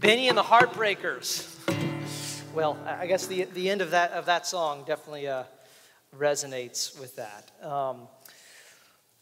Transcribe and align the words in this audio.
Benny 0.00 0.28
and 0.28 0.38
the 0.38 0.44
Heartbreakers. 0.44 1.56
Well, 2.54 2.78
I 2.86 3.08
guess 3.08 3.26
the, 3.26 3.44
the 3.46 3.68
end 3.68 3.80
of 3.80 3.90
that, 3.90 4.12
of 4.12 4.26
that 4.26 4.46
song 4.46 4.84
definitely 4.86 5.26
uh, 5.26 5.42
resonates 6.16 6.98
with 7.00 7.16
that. 7.16 7.50
Um, 7.68 8.06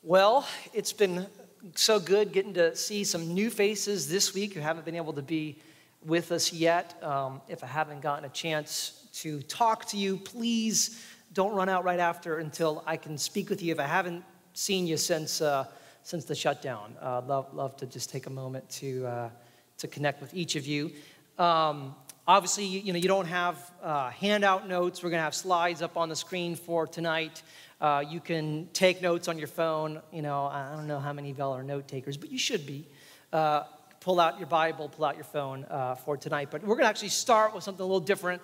well, 0.02 0.46
it's 0.74 0.92
been 0.92 1.28
so 1.74 1.98
good 1.98 2.30
getting 2.30 2.52
to 2.54 2.76
see 2.76 3.04
some 3.04 3.32
new 3.32 3.48
faces 3.48 4.06
this 4.06 4.34
week 4.34 4.52
who 4.52 4.60
haven't 4.60 4.84
been 4.84 4.96
able 4.96 5.14
to 5.14 5.22
be 5.22 5.56
with 6.04 6.30
us 6.30 6.52
yet. 6.52 7.02
Um, 7.02 7.40
if 7.48 7.64
I 7.64 7.68
haven't 7.68 8.02
gotten 8.02 8.26
a 8.26 8.28
chance 8.28 9.08
to 9.14 9.40
talk 9.44 9.86
to 9.86 9.96
you, 9.96 10.18
please 10.18 11.02
don't 11.32 11.54
run 11.54 11.70
out 11.70 11.84
right 11.84 12.00
after 12.00 12.36
until 12.36 12.84
I 12.86 12.98
can 12.98 13.16
speak 13.16 13.48
with 13.48 13.62
you. 13.62 13.72
If 13.72 13.80
I 13.80 13.86
haven't 13.86 14.24
seen 14.52 14.86
you 14.86 14.98
since, 14.98 15.40
uh, 15.40 15.64
since 16.02 16.26
the 16.26 16.34
shutdown, 16.34 16.96
uh, 17.00 17.22
love, 17.22 17.54
love 17.54 17.78
to 17.78 17.86
just 17.86 18.10
take 18.10 18.26
a 18.26 18.30
moment 18.30 18.68
to, 18.72 19.06
uh, 19.06 19.30
to 19.78 19.88
connect 19.88 20.20
with 20.20 20.34
each 20.34 20.56
of 20.56 20.66
you. 20.66 20.92
Um, 21.38 21.94
obviously, 22.26 22.64
you, 22.64 22.80
you, 22.80 22.92
know, 22.92 22.98
you 22.98 23.08
don't 23.08 23.26
have 23.26 23.70
uh, 23.82 24.10
handout 24.10 24.68
notes. 24.68 25.02
We're 25.02 25.10
going 25.10 25.20
to 25.20 25.24
have 25.24 25.34
slides 25.34 25.82
up 25.82 25.96
on 25.96 26.08
the 26.08 26.16
screen 26.16 26.56
for 26.56 26.86
tonight. 26.86 27.42
Uh, 27.80 28.04
you 28.08 28.20
can 28.20 28.68
take 28.72 29.02
notes 29.02 29.28
on 29.28 29.38
your 29.38 29.48
phone. 29.48 30.00
You 30.12 30.22
know, 30.22 30.46
I 30.46 30.72
don't 30.74 30.86
know 30.86 30.98
how 30.98 31.12
many 31.12 31.30
of 31.30 31.38
y'all 31.38 31.54
are 31.54 31.62
note 31.62 31.88
takers, 31.88 32.16
but 32.16 32.30
you 32.30 32.38
should 32.38 32.66
be. 32.66 32.86
Uh, 33.32 33.64
pull 34.00 34.20
out 34.20 34.38
your 34.38 34.46
Bible, 34.46 34.88
pull 34.88 35.04
out 35.04 35.16
your 35.16 35.24
phone 35.24 35.66
for 36.04 36.16
tonight. 36.16 36.48
But 36.50 36.62
we're 36.62 36.76
going 36.76 36.84
to 36.84 36.88
actually 36.88 37.08
start 37.08 37.54
with 37.54 37.64
something 37.64 37.82
a 37.82 37.86
little 37.86 38.00
different 38.00 38.40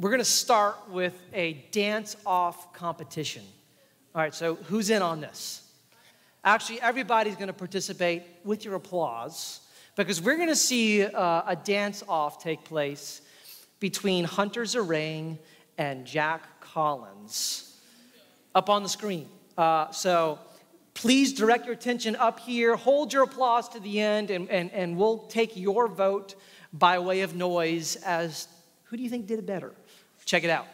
we're 0.00 0.10
going 0.10 0.20
to 0.20 0.24
start 0.24 0.88
with 0.88 1.20
a 1.34 1.64
dance 1.72 2.16
off 2.24 2.72
competition. 2.72 3.42
All 4.14 4.22
right, 4.22 4.34
so 4.34 4.54
who's 4.54 4.88
in 4.88 5.02
on 5.02 5.20
this? 5.20 5.62
Actually, 6.42 6.80
everybody's 6.80 7.34
going 7.34 7.48
to 7.48 7.52
participate 7.52 8.22
with 8.42 8.64
your 8.64 8.76
applause 8.76 9.60
because 10.04 10.22
we're 10.22 10.36
going 10.36 10.48
to 10.48 10.56
see 10.56 11.04
uh, 11.04 11.42
a 11.46 11.56
dance 11.56 12.02
off 12.08 12.42
take 12.42 12.64
place 12.64 13.20
between 13.80 14.24
Hunter 14.24 14.62
Zerang 14.62 15.38
and 15.76 16.06
Jack 16.06 16.60
Collins 16.60 17.76
up 18.54 18.70
on 18.70 18.82
the 18.82 18.88
screen. 18.88 19.28
Uh, 19.58 19.90
so 19.90 20.38
please 20.94 21.34
direct 21.34 21.66
your 21.66 21.74
attention 21.74 22.16
up 22.16 22.40
here, 22.40 22.76
hold 22.76 23.12
your 23.12 23.24
applause 23.24 23.68
to 23.70 23.80
the 23.80 24.00
end, 24.00 24.30
and, 24.30 24.48
and, 24.48 24.70
and 24.72 24.96
we'll 24.96 25.18
take 25.28 25.56
your 25.56 25.86
vote 25.86 26.34
by 26.72 26.98
way 26.98 27.20
of 27.20 27.34
noise 27.34 27.96
as 27.96 28.48
who 28.84 28.96
do 28.96 29.02
you 29.02 29.10
think 29.10 29.26
did 29.26 29.38
it 29.38 29.46
better? 29.46 29.72
Check 30.24 30.44
it 30.44 30.50
out. 30.50 30.66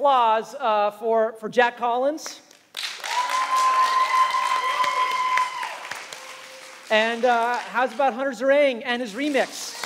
Applause 0.00 0.54
uh, 0.54 0.90
for, 0.92 1.34
for 1.34 1.50
Jack 1.50 1.76
Collins. 1.76 2.40
And 6.90 7.26
uh, 7.26 7.58
how's 7.58 7.92
about 7.92 8.14
Hunter 8.14 8.30
Zerang 8.30 8.80
and 8.82 9.02
his 9.02 9.12
remix? 9.12 9.76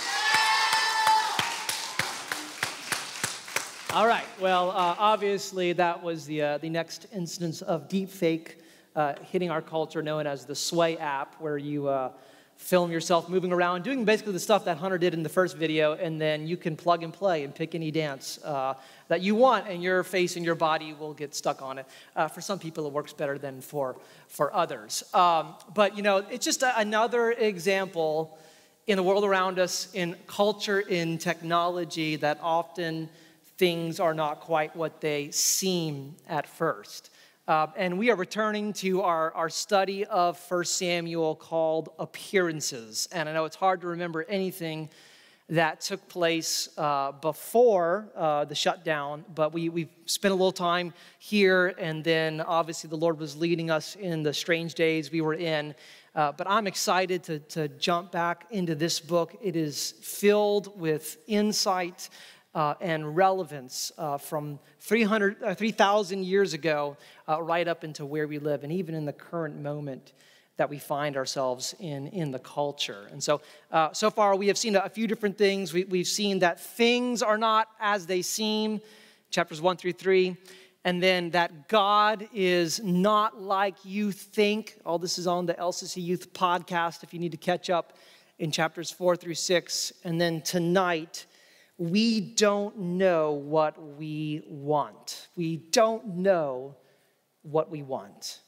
All 3.92 4.06
right, 4.06 4.22
well, 4.38 4.70
uh, 4.70 4.94
obviously, 4.98 5.72
that 5.72 6.00
was 6.00 6.26
the, 6.26 6.42
uh, 6.42 6.58
the 6.58 6.68
next 6.70 7.08
instance 7.12 7.60
of 7.62 7.88
deepfake 7.88 8.60
uh, 8.94 9.14
hitting 9.32 9.50
our 9.50 9.62
culture, 9.62 10.00
known 10.00 10.28
as 10.28 10.44
the 10.44 10.54
Sway 10.54 10.96
app, 10.98 11.34
where 11.40 11.58
you 11.58 11.88
uh, 11.88 12.12
film 12.56 12.90
yourself 12.90 13.28
moving 13.28 13.52
around, 13.52 13.84
doing 13.84 14.04
basically 14.04 14.32
the 14.32 14.40
stuff 14.40 14.64
that 14.64 14.78
Hunter 14.78 14.96
did 14.96 15.12
in 15.12 15.22
the 15.22 15.28
first 15.28 15.56
video, 15.56 15.92
and 15.94 16.20
then 16.20 16.46
you 16.46 16.56
can 16.56 16.76
plug 16.76 17.02
and 17.02 17.12
play 17.12 17.44
and 17.44 17.54
pick 17.54 17.74
any 17.74 17.90
dance 17.90 18.38
uh, 18.42 18.74
that 19.08 19.20
you 19.20 19.34
want, 19.34 19.68
and 19.68 19.82
your 19.82 20.02
face 20.02 20.36
and 20.36 20.44
your 20.44 20.54
body 20.54 20.94
will 20.94 21.12
get 21.12 21.34
stuck 21.34 21.60
on 21.60 21.78
it. 21.78 21.86
Uh, 22.16 22.26
for 22.28 22.40
some 22.40 22.58
people, 22.58 22.86
it 22.86 22.92
works 22.92 23.12
better 23.12 23.38
than 23.38 23.60
for, 23.60 23.96
for 24.28 24.54
others. 24.54 25.02
Um, 25.12 25.54
but, 25.74 25.96
you 25.96 26.02
know, 26.02 26.18
it's 26.30 26.44
just 26.44 26.62
a, 26.62 26.78
another 26.78 27.32
example 27.32 28.38
in 28.86 28.96
the 28.96 29.02
world 29.02 29.24
around 29.24 29.58
us, 29.58 29.92
in 29.94 30.16
culture, 30.26 30.80
in 30.80 31.18
technology, 31.18 32.16
that 32.16 32.38
often 32.42 33.08
things 33.56 34.00
are 34.00 34.14
not 34.14 34.40
quite 34.40 34.74
what 34.74 35.00
they 35.00 35.30
seem 35.30 36.14
at 36.28 36.46
first. 36.46 37.10
Uh, 37.46 37.66
and 37.76 37.98
we 37.98 38.10
are 38.10 38.16
returning 38.16 38.72
to 38.72 39.02
our, 39.02 39.30
our 39.34 39.50
study 39.50 40.06
of 40.06 40.42
1 40.50 40.64
Samuel 40.64 41.36
called 41.36 41.90
Appearances. 41.98 43.06
And 43.12 43.28
I 43.28 43.34
know 43.34 43.44
it's 43.44 43.56
hard 43.56 43.82
to 43.82 43.88
remember 43.88 44.24
anything 44.30 44.88
that 45.50 45.82
took 45.82 46.08
place 46.08 46.70
uh, 46.78 47.12
before 47.12 48.08
uh, 48.16 48.46
the 48.46 48.54
shutdown, 48.54 49.26
but 49.34 49.52
we, 49.52 49.68
we 49.68 49.90
spent 50.06 50.32
a 50.32 50.34
little 50.34 50.52
time 50.52 50.94
here, 51.18 51.74
and 51.78 52.02
then 52.02 52.40
obviously 52.40 52.88
the 52.88 52.96
Lord 52.96 53.18
was 53.18 53.36
leading 53.36 53.70
us 53.70 53.94
in 53.96 54.22
the 54.22 54.32
strange 54.32 54.72
days 54.72 55.12
we 55.12 55.20
were 55.20 55.34
in. 55.34 55.74
Uh, 56.14 56.32
but 56.32 56.48
I'm 56.48 56.66
excited 56.66 57.22
to, 57.24 57.40
to 57.40 57.68
jump 57.68 58.10
back 58.10 58.46
into 58.52 58.74
this 58.74 59.00
book. 59.00 59.36
It 59.42 59.54
is 59.54 59.92
filled 60.00 60.80
with 60.80 61.18
insight 61.26 62.08
uh, 62.54 62.74
and 62.80 63.16
relevance 63.16 63.90
uh, 63.98 64.18
from 64.18 64.58
300, 64.80 65.42
uh, 65.42 65.54
3,000 65.54 66.24
years 66.24 66.52
ago 66.52 66.96
uh, 67.28 67.42
right 67.42 67.66
up 67.66 67.84
into 67.84 68.06
where 68.06 68.28
we 68.28 68.38
live, 68.38 68.64
and 68.64 68.72
even 68.72 68.94
in 68.94 69.04
the 69.04 69.12
current 69.12 69.60
moment 69.60 70.12
that 70.56 70.70
we 70.70 70.78
find 70.78 71.16
ourselves 71.16 71.74
in 71.80 72.06
in 72.08 72.30
the 72.30 72.38
culture. 72.38 73.08
And 73.10 73.20
so, 73.20 73.40
uh, 73.72 73.92
so 73.92 74.08
far 74.08 74.36
we 74.36 74.46
have 74.46 74.58
seen 74.58 74.76
a 74.76 74.88
few 74.88 75.08
different 75.08 75.36
things. 75.36 75.72
We, 75.72 75.84
we've 75.84 76.06
seen 76.06 76.38
that 76.40 76.60
things 76.60 77.22
are 77.22 77.38
not 77.38 77.68
as 77.80 78.06
they 78.06 78.22
seem, 78.22 78.80
chapters 79.30 79.60
one 79.60 79.76
through 79.76 79.94
three. 79.94 80.36
And 80.86 81.02
then 81.02 81.30
that 81.30 81.68
God 81.68 82.28
is 82.34 82.82
not 82.82 83.40
like 83.40 83.74
you 83.84 84.12
think. 84.12 84.78
All 84.84 84.98
this 84.98 85.18
is 85.18 85.26
on 85.26 85.46
the 85.46 85.54
LCC 85.54 86.04
Youth 86.04 86.34
podcast 86.34 87.02
if 87.02 87.14
you 87.14 87.18
need 87.18 87.32
to 87.32 87.38
catch 87.38 87.70
up 87.70 87.96
in 88.38 88.50
chapters 88.50 88.90
four 88.90 89.16
through 89.16 89.34
six. 89.34 89.94
And 90.04 90.20
then 90.20 90.42
tonight, 90.42 91.24
we 91.78 92.20
don't 92.20 92.78
know 92.78 93.32
what 93.32 93.96
we 93.96 94.42
want. 94.46 95.28
We 95.36 95.56
don't 95.56 96.16
know 96.16 96.76
what 97.42 97.70
we 97.70 97.82
want. 97.82 98.40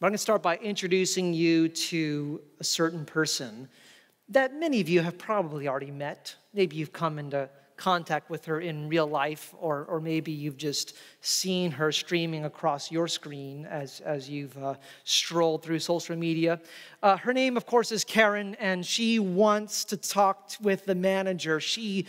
But 0.00 0.06
I'm 0.06 0.10
going 0.10 0.14
to 0.14 0.18
start 0.18 0.42
by 0.42 0.56
introducing 0.56 1.32
you 1.32 1.68
to 1.68 2.40
a 2.58 2.64
certain 2.64 3.04
person 3.04 3.68
that 4.28 4.54
many 4.54 4.80
of 4.80 4.88
you 4.88 5.00
have 5.00 5.16
probably 5.16 5.68
already 5.68 5.90
met. 5.90 6.34
Maybe 6.54 6.76
you've 6.76 6.92
come 6.92 7.18
into 7.18 7.48
contact 7.76 8.30
with 8.30 8.44
her 8.44 8.60
in 8.60 8.88
real 8.88 9.06
life, 9.06 9.54
or, 9.58 9.84
or 9.86 10.00
maybe 10.00 10.30
you've 10.30 10.56
just 10.56 10.96
seen 11.20 11.70
her 11.70 11.90
streaming 11.90 12.44
across 12.44 12.92
your 12.92 13.08
screen 13.08 13.66
as, 13.66 14.00
as 14.00 14.28
you've 14.28 14.56
uh, 14.58 14.74
strolled 15.04 15.62
through 15.62 15.78
social 15.78 16.16
media. 16.16 16.60
Uh, 17.02 17.16
her 17.16 17.32
name, 17.32 17.56
of 17.56 17.66
course, 17.66 17.90
is 17.90 18.04
Karen, 18.04 18.54
and 18.60 18.86
she 18.86 19.18
wants 19.18 19.84
to 19.84 19.96
talk 19.96 20.52
with 20.60 20.84
the 20.84 20.94
manager. 20.94 21.58
She 21.58 22.06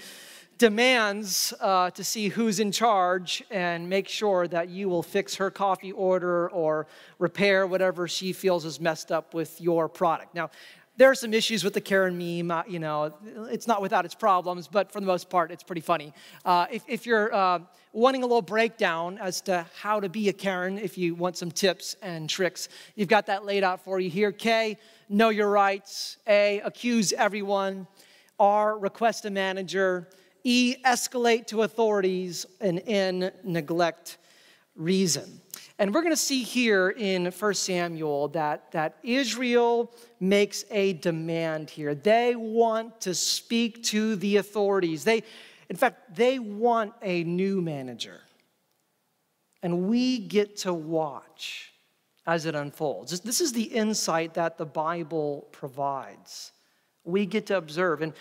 demands 0.57 1.53
uh, 1.59 1.89
to 1.91 2.03
see 2.03 2.29
who's 2.29 2.59
in 2.59 2.71
charge 2.71 3.44
and 3.50 3.89
make 3.89 4.07
sure 4.07 4.47
that 4.47 4.69
you 4.69 4.89
will 4.89 5.03
fix 5.03 5.35
her 5.35 5.50
coffee 5.50 5.91
order 5.91 6.50
or 6.51 6.88
repair 7.19 7.67
whatever 7.67 8.07
she 8.07 8.33
feels 8.33 8.65
is 8.65 8.79
messed 8.79 9.11
up 9.11 9.33
with 9.33 9.59
your 9.59 9.89
product. 9.89 10.35
Now, 10.35 10.50
there 10.95 11.09
are 11.09 11.15
some 11.15 11.33
issues 11.33 11.63
with 11.63 11.73
the 11.73 11.81
Karen 11.81 12.17
meme. 12.17 12.51
Uh, 12.51 12.63
you 12.67 12.77
know, 12.77 13.11
it's 13.50 13.67
not 13.67 13.81
without 13.81 14.05
its 14.05 14.13
problems, 14.13 14.67
but 14.67 14.91
for 14.91 15.00
the 15.00 15.07
most 15.07 15.29
part, 15.29 15.50
it's 15.50 15.63
pretty 15.63 15.81
funny. 15.81 16.13
Uh, 16.45 16.67
if, 16.71 16.83
if, 16.88 17.06
you're 17.07 17.33
uh, 17.33 17.59
wanting 17.94 18.21
a 18.21 18.25
little 18.27 18.44
breakdown 18.44 19.17
as 19.17 19.41
to 19.41 19.65
how 19.75 19.99
to 19.99 20.07
be 20.07 20.29
a 20.29 20.33
Karen, 20.33 20.77
if 20.77 20.95
you 20.97 21.15
want 21.15 21.35
some 21.35 21.49
tips 21.49 21.95
and 22.03 22.29
tricks, 22.29 22.69
you've 22.95 23.07
got 23.07 23.25
that 23.25 23.44
laid 23.44 23.63
out 23.63 23.83
for 23.83 23.99
you 23.99 24.09
here. 24.09 24.31
K, 24.31 24.77
know 25.09 25.29
your 25.29 25.49
rights. 25.49 26.17
A, 26.27 26.59
accuse 26.59 27.11
everyone. 27.13 27.88
R, 28.39 28.77
request 28.77 29.25
a 29.25 29.31
manager 29.31 30.07
E, 30.44 30.75
escalate 30.86 31.48
to 31.48 31.62
authorities, 31.62 32.45
and 32.60 32.81
N, 32.86 33.31
neglect 33.44 34.18
reason. 34.75 35.42
And 35.80 35.94
we're 35.94 36.01
going 36.01 36.13
to 36.13 36.18
see 36.18 36.44
here 36.44 36.90
in 36.90 37.25
1 37.25 37.54
Samuel 37.54 38.28
that, 38.30 38.72
that 38.74 38.98
Israel 39.04 39.92
makes 40.19 40.66
a 40.69 40.94
demand 40.94 41.69
here. 41.69 41.95
They 41.95 42.36
want 42.36 43.01
to 43.01 43.16
speak 43.16 43.84
to 43.86 44.16
the 44.16 44.38
authorities. 44.38 45.04
They, 45.04 45.24
in 45.69 45.75
fact, 45.75 46.16
they 46.16 46.40
want 46.40 46.94
a 47.01 47.24
new 47.24 47.62
manager. 47.62 48.22
And 49.63 49.88
we 49.88 50.19
get 50.19 50.57
to 50.57 50.74
watch 50.74 51.72
as 52.25 52.45
it 52.45 52.56
unfolds. 52.56 53.19
This 53.22 53.42
is 53.42 53.54
the 53.54 53.63
insight 53.63 54.36
that 54.36 54.57
the 54.57 54.66
Bible 54.66 55.48
provides. 55.51 56.51
We 57.04 57.25
get 57.25 57.48
to 57.48 57.57
observe. 57.57 58.01
And, 58.01 58.13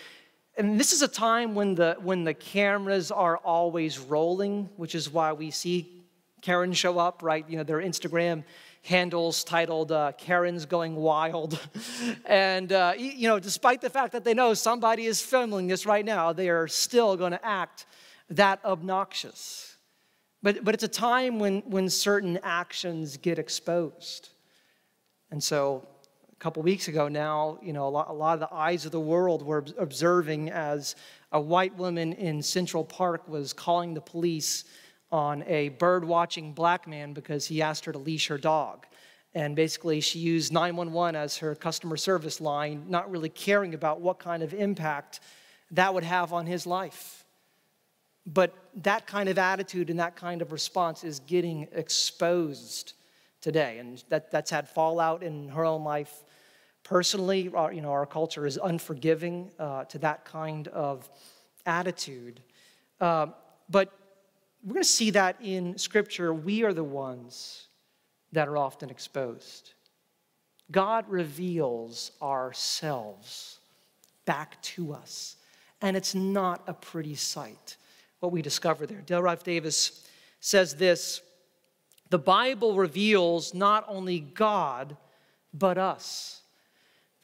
and 0.56 0.78
this 0.78 0.93
is 0.93 1.02
a 1.02 1.08
time 1.08 1.54
when 1.54 1.75
the, 1.75 1.96
when 2.00 2.25
the 2.25 2.34
cameras 2.34 3.10
are 3.10 3.38
always 3.38 3.99
rolling, 3.99 4.69
which 4.76 4.94
is 4.94 5.08
why 5.08 5.32
we 5.32 5.50
see 5.50 6.04
Karen 6.43 6.72
show 6.72 6.99
up, 6.99 7.22
right? 7.22 7.49
You 7.49 7.56
know, 7.56 7.62
their 7.62 7.78
Instagram 7.78 8.44
handles 8.82 9.44
titled 9.44 9.93
uh, 9.93 10.12
Karen's 10.19 10.66
Going 10.66 10.96
Wild. 10.96 11.58
and, 12.26 12.70
uh, 12.72 12.94
you 12.99 13.28
know, 13.28 13.38
despite 13.38 13.81
the 13.81 13.88
fact 13.88 14.12
that 14.12 14.25
they 14.25 14.34
know 14.34 14.52
somebody 14.52 15.06
is 15.06 15.22
filming 15.22 15.69
this 15.69 15.87
right 15.87 16.04
now, 16.04 16.32
they 16.32 16.50
are 16.50 16.69
still 16.69 17.16
going 17.16 17.32
to 17.32 17.46
act 17.46 17.87
that 18.28 18.62
obnoxious. 18.64 19.76
But, 20.43 20.64
but 20.64 20.75
it's 20.75 20.82
a 20.82 20.88
time 20.88 21.38
when, 21.38 21.60
when 21.60 21.88
certain 21.88 22.38
actions 22.43 23.16
get 23.16 23.38
exposed. 23.38 24.31
And 25.31 25.43
so 25.43 25.87
couple 26.43 26.61
weeks 26.65 26.89
ago 26.89 27.06
now, 27.06 27.56
you 27.62 27.73
know, 27.73 27.87
a 27.87 27.89
lot, 27.89 28.11
a 28.11 28.12
lot 28.12 28.35
of 28.35 28.41
the 28.41 28.53
eyes 28.53 28.85
of 28.85 28.91
the 28.91 28.99
world 28.99 29.47
were 29.47 29.65
observing 29.79 30.50
as 30.50 30.97
a 31.31 31.41
white 31.41 31.73
woman 31.77 32.12
in 32.15 32.43
Central 32.43 32.85
Park 32.85 33.29
was 33.29 33.53
calling 33.53 33.94
the 33.94 34.00
police 34.00 34.65
on 35.12 35.44
a 35.44 35.69
bird 35.69 36.05
watching 36.05 36.53
black 36.53 36.89
man 36.89 37.12
because 37.12 37.47
he 37.47 37.62
asked 37.62 37.85
her 37.85 37.93
to 37.93 37.99
leash 37.99 38.27
her 38.27 38.39
dog. 38.39 38.87
And 39.37 39.55
basically, 39.55 40.00
she 40.00 40.19
used 40.19 40.53
911 40.53 41.15
as 41.15 41.37
her 41.37 41.55
customer 41.55 41.97
service 41.97 42.41
line, 42.41 42.87
not 42.88 43.09
really 43.09 43.29
caring 43.29 43.73
about 43.73 44.00
what 44.00 44.19
kind 44.19 44.43
of 44.43 44.53
impact 44.53 45.21
that 45.71 45.95
would 45.95 46.03
have 46.03 46.33
on 46.33 46.47
his 46.47 46.67
life. 46.67 47.25
But 48.27 48.53
that 48.83 49.06
kind 49.06 49.29
of 49.29 49.38
attitude 49.38 49.91
and 49.91 50.00
that 50.00 50.17
kind 50.17 50.43
of 50.43 50.50
response 50.50 51.05
is 51.05 51.21
getting 51.21 51.69
exposed 51.71 52.95
today. 53.41 53.79
And 53.79 54.03
that, 54.09 54.33
that's 54.33 54.50
had 54.50 54.69
fallout 54.69 55.23
in 55.23 55.49
her 55.50 55.65
own 55.65 55.85
life 55.85 56.25
personally. 56.84 57.50
Our, 57.55 57.73
you 57.73 57.81
know, 57.81 57.93
our 57.93 58.06
culture 58.06 58.46
is 58.46 58.58
unforgiving 58.62 59.50
uh, 59.58 59.84
to 59.84 59.99
that 59.99 60.25
kind 60.25 60.69
of 60.69 61.08
attitude. 61.67 62.40
Uh, 63.00 63.29
but 63.69 63.93
we're 64.64 64.75
going 64.75 64.82
to 64.82 64.88
see 64.88 65.11
that 65.11 65.37
in 65.43 65.76
Scripture. 65.79 66.32
We 66.32 66.62
are 66.62 66.73
the 66.73 66.84
ones 66.84 67.69
that 68.32 68.49
are 68.49 68.56
often 68.56 68.90
exposed. 68.90 69.75
God 70.70 71.05
reveals 71.08 72.12
ourselves 72.23 73.58
back 74.25 74.61
to 74.62 74.93
us, 74.93 75.37
and 75.81 75.96
it's 75.96 76.14
not 76.14 76.62
a 76.67 76.73
pretty 76.73 77.14
sight 77.14 77.76
what 78.23 78.31
we 78.31 78.40
discover 78.40 78.87
there. 78.87 79.00
Dale 79.00 79.20
Ralph 79.20 79.43
Davis 79.43 80.06
says 80.38 80.76
this 80.76 81.23
The 82.11 82.19
Bible 82.19 82.76
reveals 82.76 83.52
not 83.52 83.85
only 83.88 84.20
God, 84.20 84.96
but 85.52 85.76
us. 85.76 86.42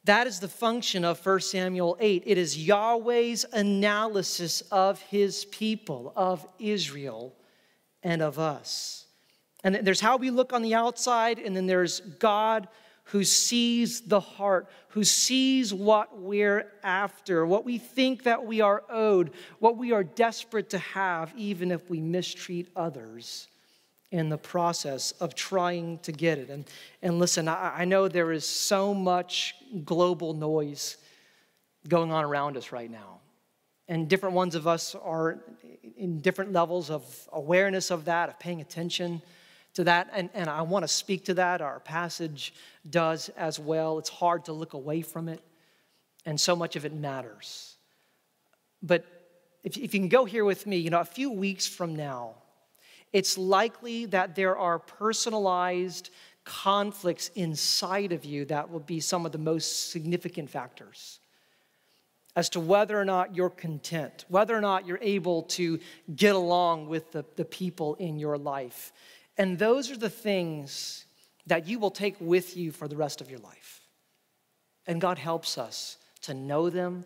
That 0.05 0.27
is 0.27 0.39
the 0.39 0.47
function 0.47 1.03
of 1.03 1.23
1 1.23 1.41
Samuel 1.41 1.97
8. 1.99 2.23
It 2.25 2.37
is 2.37 2.57
Yahweh's 2.57 3.45
analysis 3.51 4.61
of 4.71 5.01
his 5.01 5.45
people, 5.45 6.13
of 6.15 6.47
Israel, 6.57 7.35
and 8.01 8.21
of 8.21 8.39
us. 8.39 9.05
And 9.63 9.75
there's 9.75 9.99
how 9.99 10.17
we 10.17 10.31
look 10.31 10.53
on 10.53 10.61
the 10.61 10.73
outside, 10.73 11.37
and 11.37 11.55
then 11.55 11.67
there's 11.67 11.99
God 11.99 12.69
who 13.05 13.23
sees 13.23 14.01
the 14.01 14.19
heart, 14.19 14.69
who 14.89 15.03
sees 15.03 15.73
what 15.73 16.19
we're 16.19 16.71
after, 16.83 17.45
what 17.45 17.65
we 17.65 17.77
think 17.77 18.23
that 18.23 18.45
we 18.45 18.61
are 18.61 18.83
owed, 18.89 19.31
what 19.59 19.77
we 19.77 19.91
are 19.91 20.03
desperate 20.03 20.69
to 20.69 20.77
have, 20.77 21.33
even 21.35 21.71
if 21.71 21.89
we 21.89 21.99
mistreat 21.99 22.69
others 22.75 23.47
in 24.11 24.29
the 24.29 24.37
process 24.37 25.11
of 25.19 25.35
trying 25.35 25.99
to 25.99 26.11
get 26.11 26.37
it. 26.37 26.49
And, 26.49 26.65
and 27.01 27.19
listen, 27.19 27.47
I, 27.47 27.81
I 27.81 27.85
know 27.85 28.07
there 28.07 28.31
is 28.31 28.45
so 28.45 28.93
much 28.93 29.55
global 29.85 30.33
noise 30.33 30.97
going 31.87 32.11
on 32.11 32.23
around 32.23 32.57
us 32.57 32.71
right 32.71 32.89
now. 32.89 33.19
And 33.87 34.07
different 34.07 34.35
ones 34.35 34.55
of 34.55 34.67
us 34.67 34.95
are 34.95 35.39
in 35.97 36.19
different 36.19 36.53
levels 36.53 36.89
of 36.89 37.03
awareness 37.31 37.91
of 37.91 38.05
that, 38.05 38.29
of 38.29 38.39
paying 38.39 38.61
attention 38.61 39.21
to 39.73 39.83
that. 39.83 40.09
And, 40.13 40.29
and 40.33 40.49
I 40.49 40.61
want 40.61 40.83
to 40.83 40.87
speak 40.87 41.25
to 41.25 41.33
that. 41.35 41.61
Our 41.61 41.79
passage 41.79 42.53
does 42.89 43.29
as 43.29 43.59
well. 43.59 43.97
It's 43.97 44.09
hard 44.09 44.45
to 44.45 44.53
look 44.53 44.73
away 44.73 45.01
from 45.01 45.27
it, 45.27 45.41
and 46.25 46.39
so 46.39 46.55
much 46.55 46.75
of 46.75 46.85
it 46.85 46.93
matters. 46.93 47.75
But 48.81 49.05
if, 49.63 49.77
if 49.77 49.93
you 49.93 49.99
can 49.99 50.09
go 50.09 50.25
here 50.25 50.45
with 50.45 50.65
me, 50.67 50.77
you 50.77 50.89
know, 50.89 50.99
a 50.99 51.05
few 51.05 51.31
weeks 51.31 51.67
from 51.67 51.95
now, 51.95 52.35
it's 53.11 53.37
likely 53.37 54.05
that 54.07 54.35
there 54.35 54.57
are 54.57 54.79
personalized 54.79 56.09
conflicts 56.43 57.29
inside 57.35 58.11
of 58.11 58.25
you 58.25 58.45
that 58.45 58.69
will 58.69 58.79
be 58.79 58.99
some 58.99 59.25
of 59.25 59.31
the 59.31 59.37
most 59.37 59.91
significant 59.91 60.49
factors 60.49 61.19
as 62.35 62.49
to 62.49 62.59
whether 62.59 62.99
or 62.99 63.05
not 63.05 63.35
you're 63.35 63.49
content, 63.49 64.25
whether 64.29 64.55
or 64.55 64.61
not 64.61 64.87
you're 64.87 64.99
able 65.01 65.43
to 65.43 65.79
get 66.15 66.35
along 66.35 66.87
with 66.87 67.11
the, 67.11 67.25
the 67.35 67.45
people 67.45 67.95
in 67.95 68.17
your 68.17 68.37
life. 68.37 68.93
And 69.37 69.57
those 69.59 69.91
are 69.91 69.97
the 69.97 70.09
things 70.09 71.05
that 71.47 71.67
you 71.67 71.79
will 71.79 71.91
take 71.91 72.15
with 72.19 72.55
you 72.55 72.71
for 72.71 72.87
the 72.87 72.95
rest 72.95 73.21
of 73.21 73.29
your 73.29 73.39
life. 73.39 73.81
And 74.87 75.01
God 75.01 75.17
helps 75.17 75.57
us 75.57 75.97
to 76.21 76.33
know 76.33 76.69
them 76.69 77.05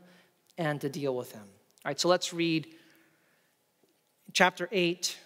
and 0.58 0.80
to 0.82 0.90
deal 0.90 1.16
with 1.16 1.32
them. 1.34 1.48
All 1.86 1.90
right, 1.90 2.00
so 2.00 2.10
let's 2.10 2.34
read 2.34 2.68
chapter 4.34 4.70
8, 4.72 5.18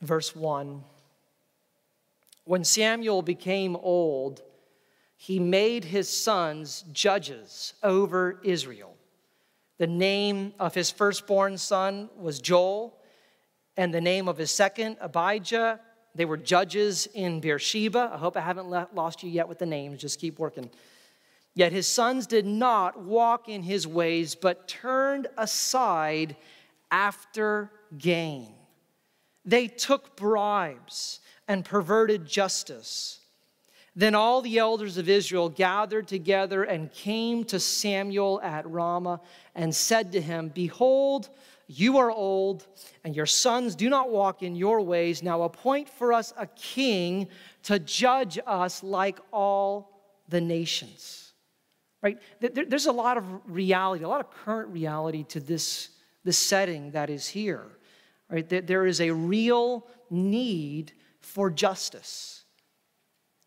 verse 0.00 0.34
1. 0.34 0.82
When 2.44 2.64
Samuel 2.64 3.22
became 3.22 3.76
old, 3.76 4.42
he 5.16 5.38
made 5.38 5.84
his 5.84 6.08
sons 6.08 6.84
judges 6.92 7.74
over 7.82 8.40
Israel. 8.42 8.94
The 9.78 9.86
name 9.86 10.54
of 10.58 10.74
his 10.74 10.90
firstborn 10.90 11.58
son 11.58 12.08
was 12.16 12.40
Joel, 12.40 12.96
and 13.76 13.92
the 13.92 14.00
name 14.00 14.28
of 14.28 14.38
his 14.38 14.50
second, 14.50 14.96
Abijah. 15.00 15.80
They 16.14 16.24
were 16.24 16.36
judges 16.36 17.06
in 17.14 17.40
Beersheba. 17.40 18.10
I 18.12 18.18
hope 18.18 18.36
I 18.36 18.40
haven't 18.40 18.70
lost 18.94 19.22
you 19.22 19.30
yet 19.30 19.48
with 19.48 19.58
the 19.58 19.66
names, 19.66 20.00
just 20.00 20.20
keep 20.20 20.38
working. 20.38 20.70
Yet 21.54 21.72
his 21.72 21.86
sons 21.86 22.26
did 22.26 22.46
not 22.46 23.02
walk 23.02 23.48
in 23.48 23.62
his 23.62 23.86
ways, 23.86 24.34
but 24.34 24.68
turned 24.68 25.26
aside 25.36 26.36
after 26.90 27.70
gain. 27.98 28.54
They 29.48 29.66
took 29.66 30.14
bribes 30.14 31.20
and 31.48 31.64
perverted 31.64 32.26
justice. 32.26 33.20
Then 33.96 34.14
all 34.14 34.42
the 34.42 34.58
elders 34.58 34.98
of 34.98 35.08
Israel 35.08 35.48
gathered 35.48 36.06
together 36.06 36.64
and 36.64 36.92
came 36.92 37.44
to 37.44 37.58
Samuel 37.58 38.42
at 38.42 38.68
Ramah 38.68 39.22
and 39.54 39.74
said 39.74 40.12
to 40.12 40.20
him, 40.20 40.50
Behold, 40.54 41.30
you 41.66 41.96
are 41.96 42.10
old, 42.10 42.66
and 43.04 43.16
your 43.16 43.24
sons 43.24 43.74
do 43.74 43.88
not 43.88 44.10
walk 44.10 44.42
in 44.42 44.54
your 44.54 44.82
ways. 44.82 45.22
Now 45.22 45.40
appoint 45.40 45.88
for 45.88 46.12
us 46.12 46.34
a 46.36 46.46
king 46.46 47.28
to 47.62 47.78
judge 47.78 48.38
us 48.46 48.82
like 48.82 49.18
all 49.32 50.02
the 50.28 50.42
nations. 50.42 51.32
Right? 52.02 52.18
There's 52.40 52.86
a 52.86 52.92
lot 52.92 53.16
of 53.16 53.24
reality, 53.46 54.04
a 54.04 54.08
lot 54.08 54.20
of 54.20 54.30
current 54.30 54.68
reality 54.68 55.24
to 55.30 55.40
this, 55.40 55.88
this 56.22 56.36
setting 56.36 56.90
that 56.90 57.08
is 57.08 57.26
here 57.26 57.77
right? 58.30 58.48
There 58.48 58.86
is 58.86 59.00
a 59.00 59.10
real 59.10 59.86
need 60.10 60.92
for 61.20 61.50
justice 61.50 62.44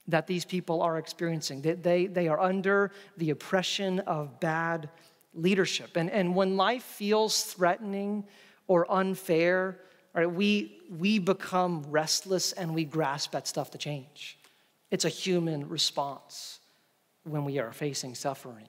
that 0.07 0.27
these 0.27 0.45
people 0.45 0.81
are 0.81 0.97
experiencing. 0.97 1.61
They, 1.61 1.73
they, 1.73 2.05
they 2.07 2.27
are 2.27 2.39
under 2.39 2.91
the 3.17 3.29
oppression 3.29 3.99
of 4.01 4.39
bad 4.39 4.89
leadership. 5.33 5.95
And, 5.95 6.09
and 6.09 6.35
when 6.35 6.57
life 6.57 6.83
feels 6.83 7.43
threatening 7.43 8.25
or 8.67 8.91
unfair, 8.91 9.79
right, 10.13 10.29
we, 10.29 10.79
we 10.89 11.19
become 11.19 11.85
restless 11.89 12.51
and 12.51 12.73
we 12.73 12.83
grasp 12.83 13.33
at 13.35 13.47
stuff 13.47 13.71
to 13.71 13.77
change. 13.77 14.37
It's 14.89 15.05
a 15.05 15.09
human 15.09 15.69
response 15.69 16.59
when 17.23 17.45
we 17.45 17.59
are 17.59 17.71
facing 17.71 18.15
suffering. 18.15 18.67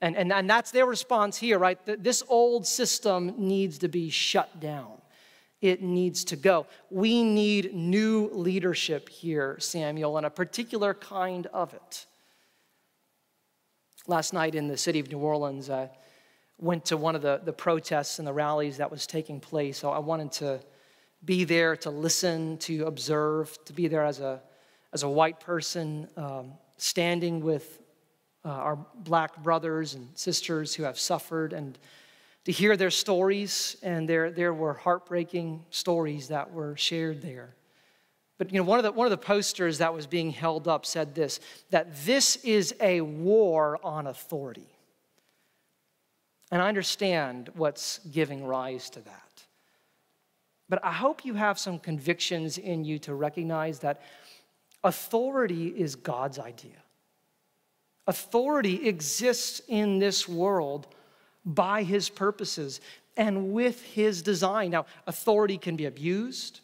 And, 0.00 0.16
and, 0.16 0.32
and 0.32 0.48
that's 0.48 0.70
their 0.70 0.86
response 0.86 1.36
here, 1.36 1.58
right? 1.58 1.78
This 1.84 2.22
old 2.28 2.66
system 2.66 3.34
needs 3.36 3.78
to 3.78 3.88
be 3.88 4.10
shut 4.10 4.60
down 4.60 4.99
it 5.60 5.82
needs 5.82 6.24
to 6.24 6.36
go. 6.36 6.66
We 6.90 7.22
need 7.22 7.74
new 7.74 8.30
leadership 8.32 9.08
here, 9.08 9.56
Samuel, 9.58 10.16
and 10.16 10.26
a 10.26 10.30
particular 10.30 10.94
kind 10.94 11.46
of 11.48 11.74
it. 11.74 12.06
Last 14.06 14.32
night 14.32 14.54
in 14.54 14.68
the 14.68 14.78
city 14.78 14.98
of 15.00 15.10
New 15.10 15.18
Orleans, 15.18 15.68
I 15.68 15.90
went 16.58 16.86
to 16.86 16.96
one 16.96 17.14
of 17.14 17.22
the, 17.22 17.40
the 17.44 17.52
protests 17.52 18.18
and 18.18 18.26
the 18.26 18.32
rallies 18.32 18.78
that 18.78 18.90
was 18.90 19.06
taking 19.06 19.40
place. 19.40 19.78
So 19.78 19.90
I 19.90 19.98
wanted 19.98 20.32
to 20.32 20.60
be 21.24 21.44
there 21.44 21.76
to 21.76 21.90
listen, 21.90 22.56
to 22.58 22.86
observe, 22.86 23.62
to 23.66 23.72
be 23.72 23.88
there 23.88 24.04
as 24.04 24.20
a, 24.20 24.40
as 24.92 25.02
a 25.02 25.08
white 25.08 25.40
person, 25.40 26.08
um, 26.16 26.52
standing 26.78 27.40
with 27.40 27.80
uh, 28.44 28.48
our 28.48 28.78
black 28.94 29.42
brothers 29.42 29.94
and 29.94 30.08
sisters 30.14 30.74
who 30.74 30.82
have 30.82 30.98
suffered 30.98 31.52
and 31.52 31.78
to 32.44 32.52
hear 32.52 32.76
their 32.76 32.90
stories. 32.90 33.76
And 33.82 34.08
there, 34.08 34.30
there 34.30 34.54
were 34.54 34.74
heartbreaking 34.74 35.64
stories 35.70 36.28
that 36.28 36.52
were 36.52 36.76
shared 36.76 37.22
there. 37.22 37.54
But 38.38 38.52
you 38.52 38.58
know, 38.58 38.64
one 38.64 38.78
of, 38.78 38.84
the, 38.84 38.92
one 38.92 39.06
of 39.06 39.10
the 39.10 39.18
posters 39.18 39.78
that 39.78 39.92
was 39.92 40.06
being 40.06 40.30
held 40.30 40.66
up 40.66 40.86
said 40.86 41.14
this 41.14 41.40
that 41.68 41.94
this 42.06 42.36
is 42.36 42.74
a 42.80 43.02
war 43.02 43.78
on 43.84 44.06
authority. 44.06 44.68
And 46.50 46.60
I 46.62 46.68
understand 46.68 47.50
what's 47.54 47.98
giving 48.10 48.44
rise 48.44 48.90
to 48.90 49.00
that. 49.00 49.44
But 50.70 50.84
I 50.84 50.92
hope 50.92 51.24
you 51.24 51.34
have 51.34 51.58
some 51.58 51.78
convictions 51.78 52.56
in 52.56 52.84
you 52.84 52.98
to 53.00 53.14
recognize 53.14 53.80
that 53.80 54.00
authority 54.82 55.68
is 55.68 55.96
God's 55.96 56.38
idea. 56.38 56.82
Authority 58.06 58.88
exists 58.88 59.60
in 59.68 59.98
this 59.98 60.26
world 60.26 60.88
by 61.44 61.82
his 61.82 62.08
purposes 62.08 62.80
and 63.16 63.52
with 63.52 63.82
his 63.82 64.22
design. 64.22 64.70
Now, 64.70 64.86
authority 65.06 65.58
can 65.58 65.76
be 65.76 65.86
abused, 65.86 66.60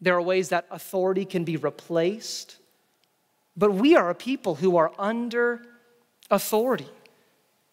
there 0.00 0.14
are 0.14 0.22
ways 0.22 0.50
that 0.50 0.66
authority 0.70 1.24
can 1.24 1.44
be 1.44 1.56
replaced, 1.56 2.56
but 3.56 3.72
we 3.72 3.96
are 3.96 4.10
a 4.10 4.14
people 4.14 4.54
who 4.54 4.76
are 4.76 4.92
under 4.98 5.62
authority, 6.30 6.88